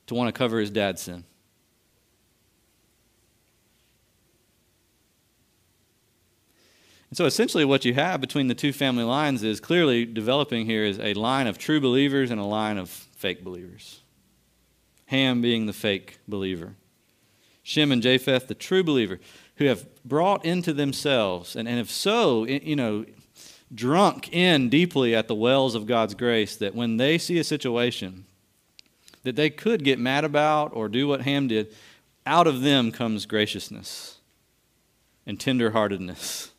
to 0.09 0.15
want 0.15 0.27
to 0.27 0.37
cover 0.37 0.59
his 0.59 0.71
dad's 0.71 1.03
sin. 1.03 1.25
So 7.17 7.25
essentially, 7.25 7.65
what 7.65 7.87
you 7.87 7.95
have 7.95 8.21
between 8.21 8.49
the 8.49 8.55
two 8.55 8.75
family 8.75 9.03
lines 9.03 9.43
is 9.43 9.59
clearly 9.59 10.05
developing 10.05 10.67
here 10.67 10.85
is 10.85 11.01
a 11.01 11.15
line 11.15 11.47
of 11.47 11.57
true 11.57 11.81
believers 11.81 12.31
and 12.31 12.39
a 12.39 12.45
line 12.45 12.77
of 12.77 12.91
fake 12.91 13.43
believers. 13.43 14.03
Ham 15.07 15.41
being 15.41 15.65
the 15.65 15.73
fake 15.73 16.19
believer, 16.29 16.75
Shem 17.63 17.91
and 17.91 18.03
Japheth, 18.03 18.49
the 18.49 18.55
true 18.55 18.85
believer, 18.85 19.19
who 19.55 19.65
have 19.65 19.87
brought 20.05 20.45
into 20.45 20.75
themselves, 20.75 21.57
and, 21.57 21.67
and 21.67 21.81
if 21.81 21.91
so, 21.91 22.45
you 22.45 22.77
know, 22.77 23.07
drunk 23.75 24.31
in 24.31 24.69
deeply 24.69 25.15
at 25.15 25.27
the 25.27 25.35
wells 25.35 25.75
of 25.75 25.87
God's 25.87 26.13
grace 26.13 26.55
that 26.57 26.75
when 26.75 26.99
they 26.99 27.17
see 27.17 27.39
a 27.39 27.45
situation 27.45 28.27
that 29.23 29.37
they 29.37 29.49
could 29.49 29.85
get 29.85 29.99
mad 29.99 30.27
about 30.27 30.71
or 30.75 30.87
do 30.87 31.09
what 31.09 31.23
Ham 31.23 31.49
did, 31.49 31.75
out 32.27 32.47
of 32.47 32.61
them 32.61 32.93
comes 32.93 33.25
graciousness 33.25 34.19
and 35.25 35.39
tenderheartedness. 35.39 36.51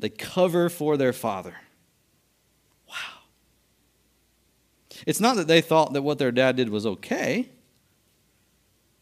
They 0.00 0.08
cover 0.08 0.68
for 0.68 0.96
their 0.96 1.12
father. 1.12 1.54
Wow. 2.88 3.20
It's 5.06 5.20
not 5.20 5.36
that 5.36 5.46
they 5.46 5.60
thought 5.60 5.92
that 5.92 6.02
what 6.02 6.18
their 6.18 6.32
dad 6.32 6.56
did 6.56 6.70
was 6.70 6.86
okay. 6.86 7.50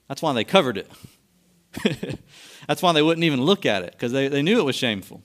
That's 0.08 0.20
why 0.20 0.32
they 0.32 0.44
covered 0.44 0.78
it. 0.78 0.90
That's 2.66 2.82
why 2.82 2.92
they 2.92 3.02
wouldn't 3.02 3.24
even 3.24 3.42
look 3.42 3.64
at 3.64 3.82
it, 3.82 3.92
because 3.92 4.12
they, 4.12 4.28
they 4.28 4.42
knew 4.42 4.58
it 4.58 4.64
was 4.64 4.76
shameful. 4.76 5.22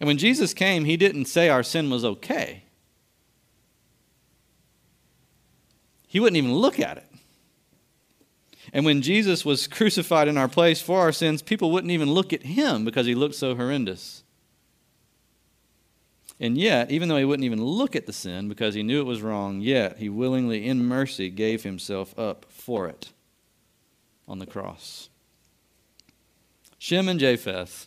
And 0.00 0.06
when 0.06 0.16
Jesus 0.16 0.54
came, 0.54 0.86
he 0.86 0.96
didn't 0.96 1.26
say 1.26 1.48
our 1.50 1.62
sin 1.62 1.90
was 1.90 2.04
okay. 2.04 2.64
He 6.08 6.18
wouldn't 6.18 6.38
even 6.38 6.54
look 6.54 6.80
at 6.80 6.96
it. 6.96 7.06
And 8.72 8.84
when 8.84 9.02
Jesus 9.02 9.44
was 9.44 9.66
crucified 9.66 10.28
in 10.28 10.38
our 10.38 10.48
place 10.48 10.80
for 10.80 11.00
our 11.00 11.12
sins, 11.12 11.42
people 11.42 11.70
wouldn't 11.70 11.90
even 11.90 12.10
look 12.10 12.32
at 12.32 12.42
him 12.42 12.84
because 12.84 13.06
he 13.06 13.14
looked 13.14 13.34
so 13.34 13.54
horrendous. 13.54 14.19
And 16.42 16.56
yet, 16.56 16.90
even 16.90 17.10
though 17.10 17.18
he 17.18 17.24
wouldn't 17.26 17.44
even 17.44 17.62
look 17.62 17.94
at 17.94 18.06
the 18.06 18.14
sin 18.14 18.48
because 18.48 18.74
he 18.74 18.82
knew 18.82 19.00
it 19.00 19.06
was 19.06 19.20
wrong, 19.20 19.60
yet 19.60 19.98
he 19.98 20.08
willingly, 20.08 20.66
in 20.66 20.86
mercy, 20.86 21.28
gave 21.28 21.62
himself 21.64 22.18
up 22.18 22.46
for 22.48 22.88
it 22.88 23.12
on 24.26 24.38
the 24.38 24.46
cross. 24.46 25.10
Shem 26.78 27.10
and 27.10 27.20
Japheth 27.20 27.86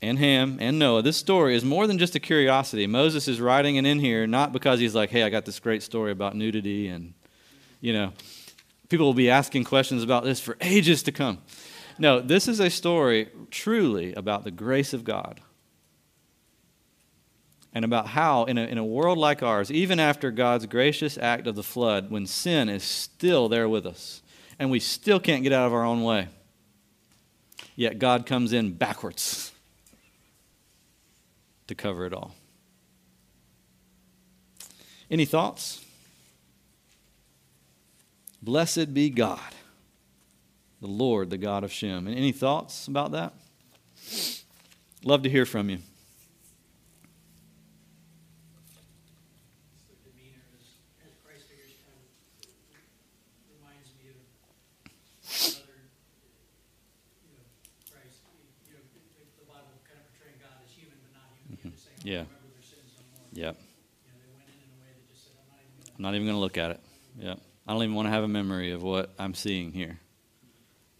and 0.00 0.18
Ham 0.18 0.56
and 0.58 0.78
Noah, 0.78 1.02
this 1.02 1.18
story 1.18 1.54
is 1.54 1.62
more 1.62 1.86
than 1.86 1.98
just 1.98 2.14
a 2.14 2.20
curiosity. 2.20 2.86
Moses 2.86 3.28
is 3.28 3.42
writing 3.42 3.76
it 3.76 3.84
in 3.84 3.98
here 3.98 4.26
not 4.26 4.54
because 4.54 4.80
he's 4.80 4.94
like, 4.94 5.10
hey, 5.10 5.22
I 5.22 5.28
got 5.28 5.44
this 5.44 5.60
great 5.60 5.82
story 5.82 6.12
about 6.12 6.34
nudity 6.34 6.88
and, 6.88 7.12
you 7.82 7.92
know, 7.92 8.14
people 8.88 9.04
will 9.04 9.12
be 9.12 9.28
asking 9.28 9.64
questions 9.64 10.02
about 10.02 10.24
this 10.24 10.40
for 10.40 10.56
ages 10.62 11.02
to 11.02 11.12
come. 11.12 11.42
No, 11.98 12.20
this 12.20 12.48
is 12.48 12.58
a 12.58 12.70
story 12.70 13.28
truly 13.50 14.14
about 14.14 14.44
the 14.44 14.50
grace 14.50 14.94
of 14.94 15.04
God 15.04 15.42
and 17.74 17.84
about 17.84 18.08
how, 18.08 18.44
in 18.44 18.58
a, 18.58 18.64
in 18.64 18.78
a 18.78 18.84
world 18.84 19.18
like 19.18 19.42
ours, 19.42 19.70
even 19.70 19.98
after 19.98 20.30
God's 20.30 20.66
gracious 20.66 21.16
act 21.16 21.46
of 21.46 21.56
the 21.56 21.62
flood, 21.62 22.10
when 22.10 22.26
sin 22.26 22.68
is 22.68 22.82
still 22.82 23.48
there 23.48 23.68
with 23.68 23.86
us 23.86 24.22
and 24.58 24.70
we 24.70 24.78
still 24.78 25.18
can't 25.18 25.42
get 25.42 25.52
out 25.52 25.66
of 25.66 25.72
our 25.72 25.84
own 25.84 26.02
way, 26.02 26.28
yet 27.74 27.98
God 27.98 28.26
comes 28.26 28.52
in 28.52 28.72
backwards 28.72 29.52
to 31.66 31.74
cover 31.74 32.04
it 32.04 32.12
all. 32.12 32.34
Any 35.10 35.24
thoughts? 35.24 35.84
Blessed 38.42 38.92
be 38.92 39.08
God, 39.08 39.54
the 40.80 40.88
Lord, 40.88 41.30
the 41.30 41.38
God 41.38 41.64
of 41.64 41.72
Shem. 41.72 42.08
Any 42.08 42.32
thoughts 42.32 42.88
about 42.88 43.12
that? 43.12 43.34
Love 45.04 45.22
to 45.22 45.30
hear 45.30 45.46
from 45.46 45.70
you. 45.70 45.78
Yeah. 61.64 61.70
remember 61.72 61.72
their 61.72 61.72
sins 61.72 61.72
no 61.72 61.72
more. 61.72 61.72
Yep. 61.72 61.72
You 61.72 61.72
know, 61.72 61.72
they 61.72 61.76
went 61.76 61.76
in 61.76 61.76
in 61.76 61.76
a 61.76 61.76
way 61.76 61.82
that 61.82 61.91
just 62.04 62.70
said, 65.26 65.34
I'm 65.46 65.52
not 65.52 65.54
even 65.64 65.76
gonna. 65.76 65.92
I'm 65.96 66.02
not 66.02 66.14
even 66.14 66.26
going 66.26 66.36
to 66.36 66.40
look 66.40 66.58
at 66.58 66.70
it. 66.72 66.80
Yep. 67.18 67.38
I 67.66 67.72
don't 67.72 67.82
even 67.82 67.94
want 67.94 68.06
to 68.06 68.10
have 68.10 68.24
a 68.24 68.28
memory 68.28 68.72
of 68.72 68.82
what 68.82 69.14
I'm 69.18 69.34
seeing 69.34 69.72
here. 69.72 69.98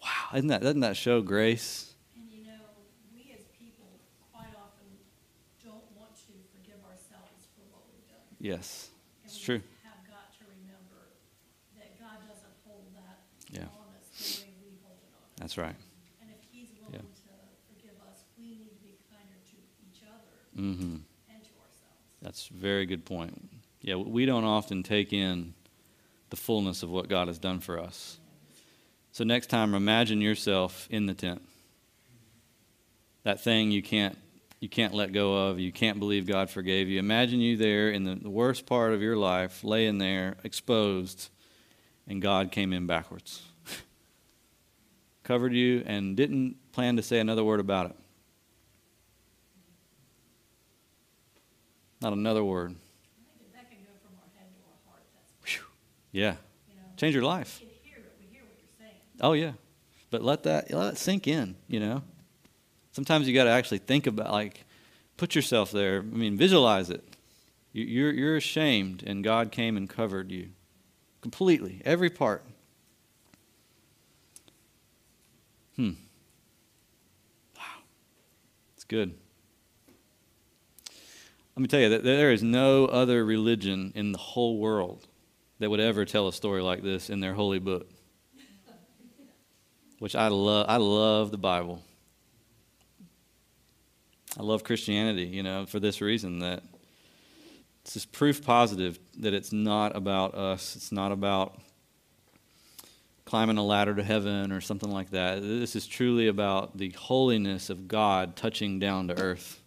Wow, 0.03 0.37
isn't 0.39 0.49
that 0.49 0.63
doesn't 0.63 0.81
that 0.81 0.97
show 0.97 1.23
grace? 1.23 1.95
And 2.15 2.27
you 2.31 2.45
know, 2.47 2.59
we 3.15 3.35
as 3.35 3.47
people 3.59 3.87
quite 4.31 4.51
often 4.59 4.91
don't 5.63 5.87
want 5.95 6.15
to 6.27 6.35
forgive 6.55 6.79
ourselves 6.87 7.47
for 7.55 7.63
what 7.71 7.87
we've 7.91 8.07
done. 8.11 8.27
Yes, 8.39 8.91
it's 9.25 9.39
true. 9.39 9.63
have 9.87 10.03
got 10.11 10.35
to 10.39 10.45
remember 10.51 11.15
that 11.79 11.99
God 12.03 12.23
doesn't 12.27 12.55
hold 12.67 12.91
that 12.99 13.27
Yeah. 13.51 13.71
on 13.79 13.95
us 13.95 14.07
the 14.11 14.43
way 14.43 14.55
we 14.63 14.75
hold 14.83 14.99
it 15.03 15.11
on. 15.15 15.27
That's 15.39 15.55
right. 15.59 15.79
And 16.23 16.31
if 16.31 16.43
He's 16.51 16.75
willing 16.83 17.07
to 17.07 17.35
forgive 17.71 17.95
us, 18.11 18.27
we 18.35 18.59
need 18.59 18.75
to 18.75 18.79
be 18.83 18.99
kinder 19.07 19.39
to 19.39 19.57
each 19.87 20.03
other 20.03 20.42
Mm-hmm. 20.59 20.83
and 20.83 21.05
to 21.45 21.45
ourselves. 21.61 22.01
That's 22.21 22.51
a 22.51 22.55
very 22.55 22.87
good 22.87 23.05
point. 23.05 23.49
Yeah, 23.81 23.97
we 23.97 24.27
don't 24.27 24.45
often 24.45 24.83
take 24.83 25.13
in 25.13 25.55
the 26.31 26.37
fullness 26.37 26.83
of 26.83 26.91
what 26.91 27.09
God 27.09 27.29
has 27.29 27.39
done 27.39 27.61
for 27.61 27.79
us. 27.79 28.19
So 29.13 29.25
next 29.25 29.49
time, 29.49 29.75
imagine 29.75 30.21
yourself 30.21 30.89
in 30.91 31.07
the 31.07 31.15
tent. 31.15 31.43
That 33.25 33.43
thing 33.43 33.71
you 33.71 33.83
can't 33.83 34.17
you 34.63 34.69
can't 34.69 34.95
let 34.95 35.13
go 35.13 35.49
of. 35.49 35.59
You 35.59 35.73
can't 35.73 35.99
believe 35.99 36.25
God 36.25 36.49
forgave 36.49 36.89
you. 36.89 37.01
Imagine 37.01 37.41
you 37.41 37.57
there 37.57 37.91
in 37.91 38.05
the, 38.05 38.15
the 38.15 38.31
worst 38.31 38.65
part 38.65 38.93
of 38.93 39.03
your 39.03 39.17
life, 39.17 39.65
laying 39.65 39.99
there, 39.99 40.37
exposed, 40.45 41.31
and 42.07 42.23
God 42.23 42.53
came 42.53 42.73
in 42.73 42.87
backwards, 42.87 43.43
covered 45.25 45.53
you, 45.53 45.83
and 45.85 46.17
didn't 46.17 46.59
plan 46.71 46.95
to 46.95 47.03
say 47.03 47.19
another 47.19 47.43
word 47.43 47.59
about 47.59 47.87
it. 47.87 47.97
Not 47.99 47.99
another 47.99 47.99
word. 47.99 47.99
I 51.19 51.19
think 51.19 51.23
that 51.25 51.25
that 51.25 51.27
can 51.27 51.27
go 51.27 51.43
from 51.43 51.51
our 51.51 51.67
head 51.67 51.89
to 51.89 51.92
our 52.05 52.13
another 52.13 52.45
word. 52.45 52.77
Yeah. 56.13 56.33
you 56.69 56.77
know. 56.77 56.83
Change 56.97 57.15
your 57.15 57.25
life. 57.25 57.59
We 57.61 57.67
can 57.67 57.75
hear 57.83 57.97
it, 57.97 58.13
we 58.21 58.27
hear 58.27 58.43
what 58.43 58.53
you're 58.59 58.87
saying. 58.87 59.01
Oh 59.21 59.33
yeah, 59.33 59.53
but 60.11 60.23
let 60.23 60.43
that 60.45 60.71
let 60.71 60.93
it 60.93 60.99
sink 60.99 61.27
in. 61.27 61.57
You 61.67 61.81
know, 61.81 62.03
sometimes 62.93 63.27
you 63.27 63.35
got 63.35 63.45
to 63.45 63.51
actually 63.51 63.79
think 63.79 64.07
about 64.07 64.31
like, 64.31 64.65
put 65.17 65.35
yourself 65.35 65.73
there. 65.73 65.99
I 66.01 66.03
mean, 66.03 66.37
visualize 66.37 66.91
it. 66.91 67.03
You, 67.73 67.85
you're 67.85 68.13
you're 68.13 68.37
ashamed, 68.37 69.03
and 69.07 69.25
God 69.25 69.51
came 69.51 69.77
and 69.77 69.89
covered 69.89 70.31
you 70.31 70.51
completely, 71.23 71.81
every 71.85 72.11
part. 72.11 72.45
Hmm. 75.77 75.93
Wow, 77.57 77.63
it's 78.75 78.85
good. 78.85 79.15
Let 81.57 81.61
me 81.63 81.69
tell 81.69 81.81
you 81.81 81.91
that 81.91 82.05
there 82.05 82.33
is 82.33 82.43
no 82.43 82.87
other 82.87 83.25
religion 83.25 83.93
in 83.95 84.13
the 84.13 84.19
whole 84.19 84.59
world 84.59 85.07
that 85.59 85.71
would 85.71 85.81
ever 85.81 86.05
tell 86.05 86.29
a 86.29 86.33
story 86.33 86.63
like 86.63 86.83
this 86.83 87.11
in 87.11 87.21
their 87.21 87.35
holy 87.35 87.59
book 87.59 87.89
which 90.03 90.17
I 90.17 90.27
love. 90.27 90.67
I 90.69 90.79
love 90.79 91.31
the 91.31 91.39
Bible. 91.39 91.81
I 94.37 94.43
love 94.43 94.65
Christianity, 94.65 95.27
you 95.27 95.45
know, 95.45 95.65
for 95.65 95.79
this 95.79 96.01
reason 96.01 96.41
that 96.41 96.65
it's 97.83 97.95
just 97.95 98.11
proof 98.11 98.45
positive 98.45 98.99
that 99.21 99.33
it's 99.33 99.53
not 99.53 99.95
about 99.95 100.35
us. 100.35 100.75
It's 100.75 100.91
not 100.91 101.13
about 101.13 101.57
climbing 103.27 103.59
a 103.59 103.63
ladder 103.63 103.95
to 103.95 104.03
heaven 104.03 104.51
or 104.51 104.61
something 104.61 104.91
like 104.91 105.11
that. 105.11 105.41
This 105.41 105.77
is 105.77 105.87
truly 105.87 106.27
about 106.27 106.79
the 106.79 106.91
holiness 106.91 107.71
of 107.71 107.87
God 107.87 108.35
touching 108.35 108.81
down 108.81 109.07
to 109.07 109.17
earth 109.17 109.62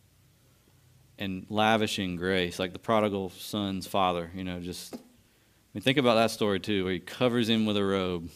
and 1.18 1.46
lavishing 1.50 2.16
grace, 2.16 2.60
like 2.60 2.74
the 2.74 2.80
prodigal 2.80 3.30
son's 3.30 3.88
father, 3.88 4.32
you 4.36 4.44
know, 4.44 4.60
just 4.60 4.96
I 4.96 5.00
mean 5.74 5.82
think 5.82 5.98
about 5.98 6.16
that 6.16 6.32
story 6.32 6.60
too, 6.60 6.84
where 6.84 6.94
he 6.94 7.00
covers 7.00 7.50
him 7.50 7.66
with 7.66 7.78
a 7.78 7.84
robe. 7.84 8.30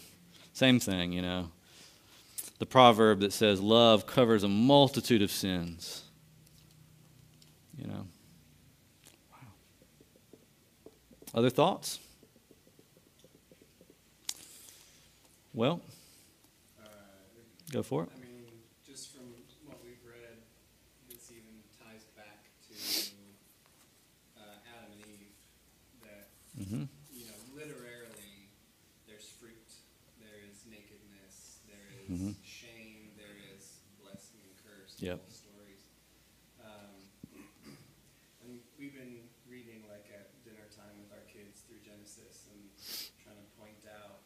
Same 0.53 0.79
thing, 0.79 1.11
you 1.11 1.21
know 1.21 1.51
the 2.59 2.65
proverb 2.65 3.21
that 3.21 3.33
says 3.33 3.61
love 3.61 4.05
covers 4.05 4.43
a 4.43 4.47
multitude 4.47 5.21
of 5.21 5.31
sins. 5.31 6.03
You 7.77 7.87
know. 7.87 8.05
Wow. 9.31 9.37
Other 11.33 11.49
thoughts? 11.49 11.99
Well, 15.53 15.81
go 17.71 17.81
for 17.81 18.03
it. 18.03 18.09
I 18.15 18.19
mean, 18.19 18.45
just 18.85 19.15
from 19.15 19.23
what 19.65 19.77
we've 19.83 19.97
read, 20.05 20.37
this 21.09 21.31
even 21.31 21.63
ties 21.79 22.03
back 22.15 22.43
to 22.67 22.75
uh, 24.37 24.77
Adam 24.77 24.91
and 24.93 25.01
Eve. 25.01 25.33
That 26.59 26.67
hmm 26.67 26.83
you 27.15 27.23
know, 27.23 27.39
literally, 27.55 28.51
there's 29.07 29.31
fruit, 29.39 29.71
there 30.19 30.43
is 30.43 30.67
nakedness, 30.67 31.63
there 31.65 31.87
is 32.03 32.11
Mhm. 32.19 32.35
shame, 32.43 33.15
there 33.15 33.37
is 33.55 33.79
blessing 33.95 34.41
and 34.43 34.55
curse. 34.59 34.99
Yep. 34.99 35.23
Stories. 35.31 35.87
Um, 36.59 36.99
and 38.43 38.59
we've 38.77 38.93
been 38.93 39.29
reading 39.47 39.87
like 39.87 40.11
at 40.11 40.43
dinner 40.43 40.67
time 40.75 40.99
with 40.99 41.11
our 41.15 41.23
kids 41.31 41.61
through 41.61 41.79
Genesis 41.79 42.47
and 42.51 42.69
trying 43.23 43.37
to 43.39 43.47
point 43.55 43.79
out 43.87 44.19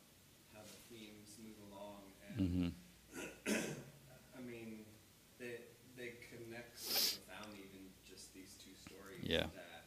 how 0.54 0.64
the 0.66 0.80
themes 0.90 1.38
move 1.38 1.60
along 1.72 2.02
and. 2.34 2.40
hmm 2.50 2.70
I 4.36 4.42
mean, 4.42 4.86
they 5.38 5.62
they 5.96 6.18
connect 6.34 6.80
so 6.80 7.22
profoundly 7.22 7.70
in 7.78 7.94
just 8.04 8.34
these 8.34 8.56
two 8.58 8.74
stories. 8.74 9.22
Yeah. 9.22 9.46
That, 9.54 9.86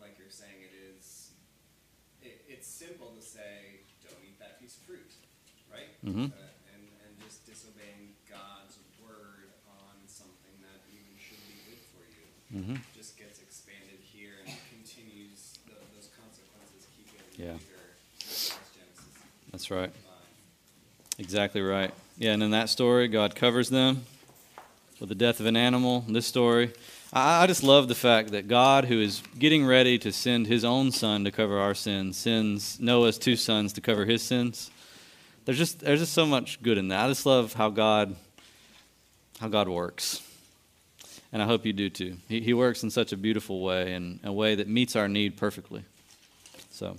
like 0.00 0.16
you're 0.18 0.30
saying, 0.30 0.62
it 0.62 0.72
is. 0.74 1.28
It, 2.22 2.44
it's 2.48 2.68
simple 2.68 3.10
to 3.14 3.21
say, 3.32 3.80
don't 4.04 4.20
eat 4.20 4.36
that 4.44 4.60
piece 4.60 4.76
of 4.76 4.84
fruit, 4.84 5.12
right? 5.72 5.88
Mm-hmm. 6.04 6.28
Uh, 6.36 6.76
and 6.76 6.82
and 7.00 7.12
just 7.24 7.48
disobeying 7.48 8.12
God's 8.28 8.76
word 9.00 9.56
on 9.64 9.96
something 10.04 10.52
that 10.60 10.84
even 10.92 11.16
should 11.16 11.40
be 11.48 11.56
good 11.64 11.80
for 11.96 12.04
you 12.04 12.28
mm-hmm. 12.52 12.76
just 12.92 13.16
gets 13.16 13.40
expanded 13.40 14.04
here 14.04 14.44
and 14.44 14.52
continues. 14.68 15.56
The, 15.64 15.80
those 15.96 16.12
consequences 16.12 16.84
keep 16.92 17.08
getting 17.08 17.32
Yeah. 17.40 17.56
bigger. 17.56 17.96
Genesis 18.20 19.08
That's 19.50 19.70
right. 19.72 19.92
Exactly 21.18 21.60
right. 21.60 21.92
Yeah, 22.18 22.32
and 22.32 22.42
in 22.42 22.50
that 22.52 22.68
story, 22.68 23.08
God 23.08 23.34
covers 23.34 23.68
them 23.70 24.04
with 25.00 25.08
the 25.08 25.14
death 25.14 25.40
of 25.40 25.46
an 25.46 25.56
animal. 25.56 26.04
In 26.06 26.14
this 26.14 26.26
story, 26.26 26.72
I, 27.14 27.46
just 27.46 27.62
love 27.62 27.88
the 27.88 27.94
fact 27.94 28.30
that 28.30 28.48
God, 28.48 28.86
who 28.86 28.98
is 28.98 29.22
getting 29.38 29.66
ready 29.66 29.98
to 29.98 30.10
send 30.12 30.46
his 30.46 30.64
own 30.64 30.92
son 30.92 31.24
to 31.24 31.30
cover 31.30 31.58
our 31.58 31.74
sins, 31.74 32.16
sends 32.16 32.80
Noah's 32.80 33.18
two 33.18 33.36
sons 33.36 33.74
to 33.74 33.82
cover 33.82 34.06
his 34.06 34.22
sins. 34.22 34.70
There's 35.44 35.58
just 35.58 35.80
there's 35.80 36.00
just 36.00 36.14
so 36.14 36.24
much 36.24 36.62
good 36.62 36.78
in 36.78 36.88
that. 36.88 37.04
I 37.04 37.08
just 37.08 37.26
love 37.26 37.52
how 37.52 37.68
God 37.68 38.16
how 39.40 39.48
God 39.48 39.68
works. 39.68 40.22
And 41.32 41.42
I 41.42 41.46
hope 41.46 41.66
you 41.66 41.72
do 41.72 41.90
too. 41.90 42.16
He, 42.28 42.40
he 42.40 42.54
works 42.54 42.82
in 42.82 42.90
such 42.90 43.12
a 43.12 43.16
beautiful 43.16 43.62
way 43.62 43.94
and 43.94 44.20
a 44.22 44.32
way 44.32 44.54
that 44.54 44.68
meets 44.68 44.96
our 44.96 45.08
need 45.08 45.36
perfectly. 45.36 45.84
So 46.70 46.96